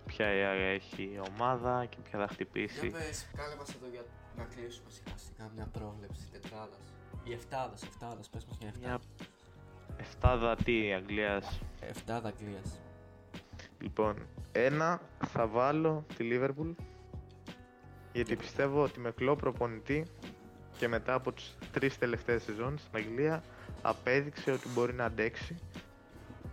Ποια 0.07 0.27
έχει 0.27 1.03
η 1.03 1.21
ομάδα 1.31 1.87
και 1.87 1.97
ποια 2.03 2.11
θα 2.19 2.25
Για 2.25 2.29
χτυπήσει. 2.29 2.87
πες, 2.91 3.29
κάνε 3.37 3.55
μας 3.57 3.75
εδώ 3.75 3.87
για 3.87 4.03
να 4.37 4.45
κλείσουμε 4.45 4.91
σιγά 4.91 5.17
σιγά 5.17 5.51
μια 5.55 5.67
πρόβλεψη 5.73 6.31
τετράδας. 6.33 6.85
Η 7.25 7.33
εφτάδας, 7.33 7.83
εφτάδας, 7.83 8.29
πες 8.29 8.45
μας 8.45 8.59
μια 8.59 8.73
Μια 8.79 8.93
εφτάδα. 8.93 9.05
εφτάδα 9.97 10.57
τι 10.57 10.93
Αγγλίας; 10.93 11.61
Εφτάδα 11.81 12.29
Αγγλίας. 12.29 12.81
Λοιπόν, 13.81 14.15
ένα 14.53 15.01
θα 15.27 15.47
βάλω 15.47 16.07
τη 16.17 16.29
Liverpool 16.33 16.75
γιατί 18.13 18.37
πιστεύω 18.37 18.83
ότι 18.83 19.01
με 19.01 19.11
κλό 19.11 19.37
προπονητή 19.37 20.07
και 20.79 20.89
μετά 20.89 21.15
από 21.15 21.33
τις 21.33 21.59
τρεις 21.73 21.99
τελευταίες 21.99 22.43
σεζόν 22.43 22.79
στην 22.79 22.97
Αγγλία 22.97 23.43
απέδειξε 23.83 24.53
ότι 24.53 24.69
μπορεί 24.69 24.95
να 24.95 25.05
αντέξει 25.05 25.57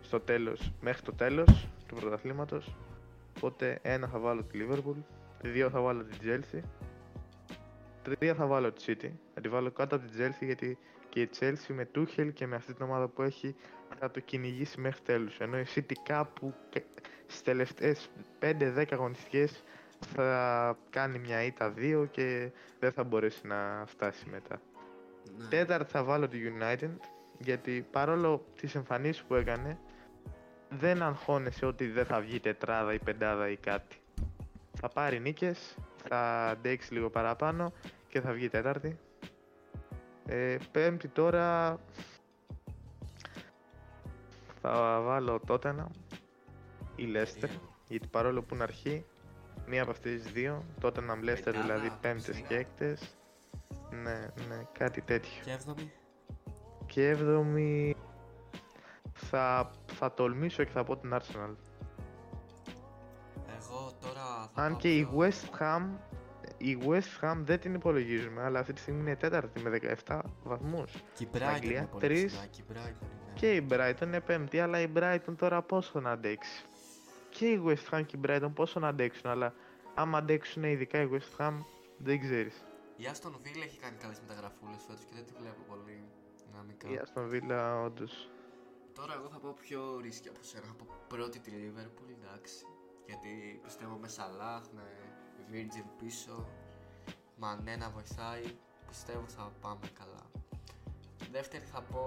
στο 0.01 0.19
τέλος, 0.19 0.71
μέχρι 0.81 1.01
το 1.01 1.13
τέλος 1.13 1.67
του 1.87 1.95
πρωταθλήματος. 1.95 2.75
Οπότε 3.37 3.79
ένα 3.81 4.07
θα 4.07 4.19
βάλω 4.19 4.43
τη 4.43 4.59
Liverpool 4.61 5.03
δύο 5.41 5.69
θα 5.69 5.81
βάλω 5.81 6.03
τη 6.03 6.17
Chelsea 6.23 6.61
τρία 8.15 8.33
θα 8.33 8.45
βάλω 8.45 8.71
τη 8.71 8.83
City. 8.87 9.09
Θα 9.33 9.41
τη 9.41 9.49
βάλω 9.49 9.71
κάτω 9.71 9.95
από 9.95 10.05
τη 10.05 10.11
Chelsea 10.19 10.45
γιατί 10.45 10.77
και 11.09 11.21
η 11.21 11.29
Chelsea 11.39 11.73
με 11.75 11.89
Tuchel 11.95 12.29
και 12.33 12.47
με 12.47 12.55
αυτή 12.55 12.73
την 12.73 12.85
ομάδα 12.85 13.07
που 13.07 13.21
έχει 13.21 13.55
θα 13.99 14.11
το 14.11 14.19
κυνηγήσει 14.19 14.79
μέχρι 14.79 15.01
τέλους 15.01 15.37
ενώ 15.39 15.57
η 15.59 15.65
City 15.75 15.93
κάπου 16.03 16.53
κα- 16.69 16.81
στις 17.25 17.41
τελευταίες 17.41 18.09
5-10 18.39 18.85
αγωνιστικές 18.91 19.63
θα 19.99 20.77
κάνει 20.89 21.19
μια 21.19 21.43
ήττα 21.43 21.69
δύο 21.69 22.05
και 22.05 22.51
δεν 22.79 22.91
θα 22.91 23.03
μπορέσει 23.03 23.47
να 23.47 23.83
φτάσει 23.87 24.29
μετά. 24.29 24.61
Ναι. 25.37 25.45
Τέταρτη 25.45 25.91
θα 25.91 26.03
βάλω 26.03 26.27
τη 26.27 26.37
United 26.59 26.89
γιατί 27.39 27.87
παρόλο 27.91 28.45
τις 28.61 28.75
εμφανίσεις 28.75 29.23
που 29.23 29.35
έκανε 29.35 29.77
δεν 30.69 31.01
αγχώνεσαι 31.01 31.65
ότι 31.65 31.87
δεν 31.87 32.05
θα 32.05 32.19
βγει 32.19 32.39
τετράδα 32.39 32.93
ή 32.93 32.99
πεντάδα 32.99 33.49
ή 33.49 33.55
κάτι. 33.55 33.95
Θα 34.79 34.87
πάρει 34.89 35.19
νίκες, 35.19 35.75
θα 36.07 36.47
αντέξει 36.49 36.93
λίγο 36.93 37.09
παραπάνω 37.09 37.73
και 38.07 38.21
θα 38.21 38.31
βγει 38.31 38.49
τέταρτη. 38.49 38.97
Ε, 40.25 40.57
πέμπτη 40.71 41.07
τώρα 41.07 41.79
θα 44.73 45.01
βάλω 45.01 45.39
Tottenham 45.47 45.87
ή 46.95 47.03
Leicester 47.15 47.39
Δύο. 47.49 47.59
γιατί 47.87 48.07
παρόλο 48.07 48.41
που 48.43 48.53
είναι 48.53 48.63
αρχή 48.63 49.05
μία 49.67 49.81
από 49.81 49.91
αυτές 49.91 50.21
τις 50.21 50.31
δύο 50.31 50.63
Tottenham 50.81 51.23
Leicester 51.23 51.41
Πεντάδα, 51.43 51.61
δηλαδή 51.61 51.91
πέμπτες 52.01 52.35
σιγά. 52.35 52.47
και 52.47 52.55
έκτες 52.55 53.17
ναι, 53.89 54.19
ναι, 54.47 54.67
κάτι 54.71 55.01
τέτοιο 55.01 55.31
Και 55.43 55.51
έβδομη. 55.51 55.91
και 56.85 57.07
έβδομη 57.09 57.95
θα, 59.13 59.71
θα 59.85 60.13
τολμήσω 60.13 60.63
και 60.63 60.71
θα 60.71 60.83
πω 60.83 60.97
την 60.97 61.13
Arsenal 61.13 61.55
Εγώ 63.57 63.91
τώρα 64.01 64.49
θα 64.53 64.61
αν 64.63 64.69
πάω 64.71 64.79
και 64.79 64.95
η 64.97 65.05
πιο- 65.05 65.17
West 65.19 65.59
Ham 65.59 65.81
η 66.57 66.77
West 66.87 67.23
Ham 67.25 67.35
δεν 67.43 67.59
την 67.59 67.73
υπολογίζουμε 67.73 68.41
αλλά 68.43 68.59
αυτή 68.59 68.73
τη 68.73 68.79
στιγμή 68.79 68.99
είναι 68.99 69.15
τέταρτη 69.15 69.61
με 69.61 69.79
17 70.05 70.19
βαθμούς 70.43 70.91
Και 70.91 70.99
η 70.99 71.27
στην 71.27 71.29
Brighton 71.33 71.41
Αγγλία, 71.55 71.77
είναι 71.77 71.87
πολύ 71.87 72.05
τρεις. 72.05 72.25
ψηλά, 72.25 72.45
και 73.37 73.55
η 73.55 73.67
Brighton 73.69 73.77
είναι. 73.81 73.89
Και 73.89 73.95
η 73.95 73.97
Brighton 73.99 74.01
είναι 74.01 74.21
πέμπτη, 74.21 74.59
αλλά 74.59 74.79
η 74.79 74.87
Brighton 74.95 75.35
τώρα 75.37 75.61
πόσο 75.61 75.99
να 75.99 76.11
αντέξει; 76.11 76.65
Και 77.29 77.45
η 77.45 77.61
West 77.65 77.93
Ham 77.93 78.05
και 78.05 78.17
η 78.17 78.21
Brighton 78.27 78.51
πόσο 78.53 78.79
να 78.79 78.87
αντέξουν, 78.87 79.29
αλλά 79.29 79.53
άμα 79.95 80.17
αντέξουν 80.17 80.63
ειδικά 80.63 81.01
η 81.01 81.09
West 81.11 81.41
Ham, 81.41 81.53
δεν 81.97 82.19
ξέρεις. 82.19 82.65
Η 82.97 83.03
Aston 83.13 83.29
Villa 83.29 83.63
έχει 83.63 83.79
κάνει 83.79 83.95
καλές 83.97 84.19
μεταγραφούλες 84.19 84.81
φέτος 84.87 85.03
και 85.03 85.13
δεν 85.13 85.25
τη 85.25 85.33
βλέπω 85.39 85.61
πολύ 85.67 86.03
δυναμικά. 86.45 86.89
Η 86.89 86.99
Aston 87.03 87.25
Villa, 87.31 87.85
όντως. 87.85 88.29
Τώρα 88.93 89.13
εγώ 89.13 89.27
θα 89.29 89.39
πω 89.39 89.55
πιο 89.61 89.99
ρίσκια 89.99 90.31
από 90.31 90.43
σένα. 90.43 90.65
Θα 90.65 90.73
πω 90.73 90.85
πρώτη 91.07 91.39
τη 91.39 91.51
Liverpool, 91.53 92.09
εντάξει. 92.21 92.65
Γιατί 93.05 93.59
πιστεύω 93.63 93.95
με 93.95 94.09
Salah, 94.17 94.61
με 94.75 94.85
Virgin 95.51 95.87
πίσω, 95.97 96.47
Μανέ 97.35 97.75
να 97.75 97.89
βοηθάει. 97.89 98.43
Πιστεύω 98.87 99.27
θα 99.27 99.51
πάμε 99.61 99.87
καλά. 99.99 100.31
Δεύτερη 101.31 101.65
θα 101.65 101.81
πω 101.81 102.01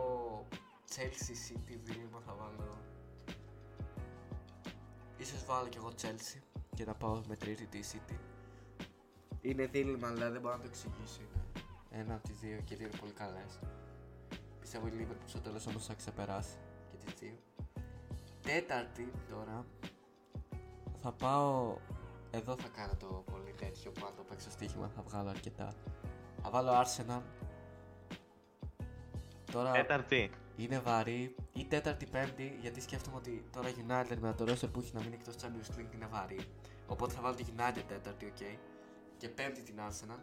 Chelsea 0.94 1.36
City 1.46 1.78
δίλημα 1.82 2.20
θα 2.26 2.34
βάλω. 2.34 2.78
Ίσως 5.16 5.44
βάλω 5.44 5.68
κι 5.68 5.76
εγώ 5.76 5.92
Chelsea 6.02 6.40
και 6.74 6.84
να 6.84 6.94
πάω 6.94 7.20
με 7.28 7.36
τρίτη 7.36 7.66
τη 7.66 7.80
City. 7.92 8.16
Είναι 9.40 9.66
δίλημα, 9.66 10.08
αλλά 10.08 10.30
δεν 10.30 10.40
μπορώ 10.40 10.54
να 10.54 10.60
το 10.60 10.66
εξηγήσω. 10.68 11.20
Είναι 11.20 12.02
ένα 12.02 12.14
από 12.14 12.28
τις 12.28 12.38
δύο 12.38 12.60
και 12.64 12.74
οι 12.74 12.76
δύο 12.76 12.86
είναι 12.86 12.96
πολύ 12.96 13.12
καλές. 13.12 13.58
Πιστεύω 14.60 14.86
η 14.86 14.90
Liverpool 14.98 15.26
στο 15.26 15.40
τέλος 15.40 15.66
όμως 15.66 15.86
θα 15.86 15.94
ξεπεράσει 15.94 16.56
και 16.90 16.96
τις 16.96 17.14
δύο. 17.20 17.38
Τέταρτη 18.42 19.12
τώρα 19.28 19.66
θα 21.00 21.12
πάω... 21.12 21.76
Εδώ 22.30 22.56
θα 22.56 22.68
κάνω 22.68 22.96
το 22.96 23.24
πολύ 23.32 23.52
τέτοιο 23.56 23.90
που 23.90 24.06
αν 24.06 24.14
το 24.16 24.22
παίξω 24.22 24.50
στοίχημα 24.50 24.88
θα 24.88 25.02
βγάλω 25.02 25.28
αρκετά. 25.28 25.74
Θα 26.42 26.50
βάλω 26.50 26.70
Arsenal. 26.72 27.22
Τώρα 29.52 29.72
Τέταρτη. 29.72 30.30
Είναι 30.62 30.78
βαρύ 30.78 31.34
ή 31.52 31.64
τέταρτη 31.64 32.06
πέμπτη 32.06 32.58
γιατί 32.60 32.80
σκέφτομαι 32.80 33.16
ότι 33.16 33.44
τώρα 33.52 33.68
United 33.68 34.16
με 34.20 34.34
το 34.34 34.44
roster 34.44 34.72
που 34.72 34.80
έχει 34.80 34.94
να 34.94 35.00
μείνει 35.00 35.14
εκτός 35.14 35.34
Champions 35.34 35.78
League 35.78 35.94
είναι 35.94 36.06
βαρύ. 36.10 36.40
Οπότε 36.86 37.14
θα 37.14 37.20
βάλω 37.20 37.34
τη 37.34 37.44
United 37.56 37.82
τέταρτη, 37.88 38.26
οκ. 38.26 38.58
Και 39.16 39.28
πέμπτη 39.28 39.62
την 39.62 39.74
Arsenal. 39.88 40.18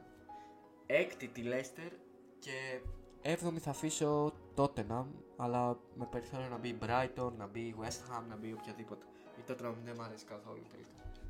Έκτη 0.86 1.28
τη 1.28 1.42
Leicester 1.46 1.92
και 2.40 2.82
έβδομη 3.22 3.60
θα 3.60 3.70
αφήσω 3.70 4.34
Tottenham 4.56 5.06
αλλά 5.38 5.80
με 5.96 6.06
περιθώριο 6.12 6.48
να 6.50 6.58
μπει 6.58 6.68
η 6.68 6.78
Brighton, 6.82 7.32
να 7.38 7.48
μπει 7.48 7.60
η 7.60 7.76
West 7.80 8.12
Ham, 8.12 8.24
να 8.30 8.36
μπει 8.36 8.54
οποιαδήποτε. 8.54 9.06
Η 9.38 9.42
Tottenham 9.48 9.74
δεν 9.84 9.94
μου 9.98 10.04
αρέσει 10.04 10.26
καθόλου 10.26 10.62
τελικά. 10.72 10.90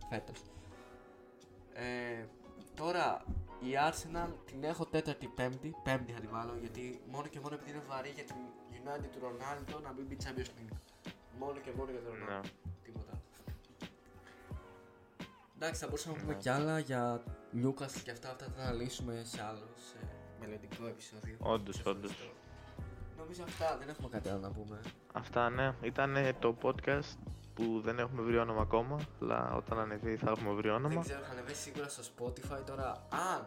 Φέτος. 0.10 0.42
Ε, 1.74 2.26
τώρα 2.76 3.24
η 3.60 3.72
Arsenal 3.90 4.30
την 4.46 4.64
έχω 4.64 4.86
τέταρτη 4.86 5.28
πέμπτη, 5.28 5.76
πέμπτη 5.84 6.12
θα 6.12 6.20
τη 6.20 6.28
βάλω 6.28 6.56
γιατί 6.60 7.02
μόνο 7.12 7.28
και 7.28 7.40
μόνο 7.40 7.56
επειδή 7.56 7.72
είναι 7.72 7.84
βαρύ 7.88 8.10
για 8.10 8.24
την 8.24 8.36
United 8.88 9.10
του 9.14 9.20
Ronaldo 9.28 9.82
να 9.84 9.92
μην 9.94 10.06
μπει 10.06 10.18
Champions 10.24 10.52
League. 10.58 10.76
Μόνο 11.40 11.60
και 11.60 11.72
μόνο 11.78 11.92
για 11.92 12.02
τον 12.02 12.14
Ronaldo. 12.14 12.42
Ναι. 12.42 12.50
Τίποτα. 12.84 13.12
άλλο. 13.12 13.22
Εντάξει, 15.56 15.80
θα 15.82 15.86
μπορούσαμε 15.88 16.16
να 16.16 16.22
πούμε 16.22 16.34
Ναι. 16.34 16.40
κι 16.40 16.50
άλλα 16.50 16.80
για 16.80 17.24
Newcastle 17.64 18.02
και 18.04 18.12
αυτά, 18.12 18.30
αυτά 18.32 18.46
θα 18.46 18.52
τα 18.52 18.74
λύσουμε 18.74 19.22
σε 19.26 19.42
άλλο, 19.44 19.68
σε 19.76 19.98
μελλοντικό 20.40 20.88
επεισόδιο. 20.88 21.36
Όντως, 21.40 21.76
Σε 21.76 21.82
όντως. 21.90 22.12
ευχαριστώ. 22.12 22.36
Νομίζω 23.18 23.44
αυτά, 23.44 23.78
δεν 23.78 23.90
έχουμε 23.90 24.10
κάτι 24.10 24.30
άλλο 24.30 24.40
να 24.40 24.52
πούμε. 24.52 24.80
Αυτά 25.14 25.50
ναι, 25.50 25.74
ήταν 25.82 26.16
το 26.40 26.56
podcast 26.62 27.16
που 27.54 27.82
δεν 27.82 28.00
έχουμε 28.00 28.22
βρει 28.22 28.38
όνομα 28.38 28.62
ακόμα, 28.62 29.00
αλλά 29.22 29.54
όταν 29.56 29.80
ανεβεί 29.80 30.16
θα 30.18 30.30
έχουμε 30.30 30.52
βρει 30.54 30.68
Δεν 30.68 30.76
όνομα. 30.76 31.02
ξέρω, 31.02 31.24
θα 31.24 31.32
ανεβεί 31.32 31.54
σίγουρα 31.54 31.90
στο 31.90 32.04
Spotify 32.18 32.62
τώρα. 32.66 33.08
Αν 33.10 33.46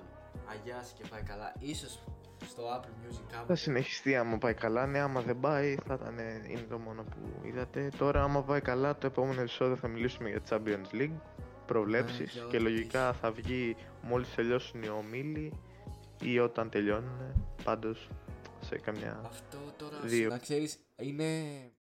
αγιάσει 0.50 0.94
και 0.94 1.04
πάει 1.10 1.22
καλά, 1.22 1.52
ίσως 1.58 1.98
στο 2.48 2.62
Apple 2.62 3.06
Music 3.08 3.22
κάπου. 3.32 3.46
Θα 3.46 3.54
συνεχιστεί 3.54 4.16
άμα 4.16 4.38
πάει 4.38 4.54
καλά, 4.54 4.86
ναι, 4.86 4.98
άμα 4.98 5.20
δεν 5.20 5.40
πάει 5.40 5.76
θα 5.86 5.94
ήταν, 5.94 6.18
είναι 6.48 6.66
το 6.68 6.78
μόνο 6.78 7.02
που 7.02 7.46
είδατε. 7.46 7.90
Τώρα 7.98 8.22
άμα 8.22 8.42
πάει 8.42 8.60
καλά, 8.60 8.98
το 8.98 9.06
επόμενο 9.06 9.40
επεισόδιο 9.40 9.76
θα 9.76 9.88
μιλήσουμε 9.88 10.28
για 10.28 10.40
Champions 10.48 10.94
League, 10.94 11.20
προβλέψεις 11.66 12.18
Ναι, 12.18 12.24
για 12.24 12.42
και 12.42 12.56
ό,τι 12.56 12.64
λογικά 12.64 13.12
θα 13.12 13.30
βγει 13.30 13.76
μόλις 14.02 14.34
τελειώσουν 14.34 14.82
οι 14.82 14.88
ομίλοι 14.88 15.52
ή 16.22 16.38
όταν 16.38 16.70
τελειώνουν, 16.70 17.44
πάντως 17.64 18.08
σε 18.60 18.78
καμιά 18.78 19.20
Αυτό 19.24 19.58
τώρα, 19.76 19.96
Δύο. 20.02 20.28
να 20.28 20.38
ξέρεις, 20.38 20.78
είναι 20.96 21.24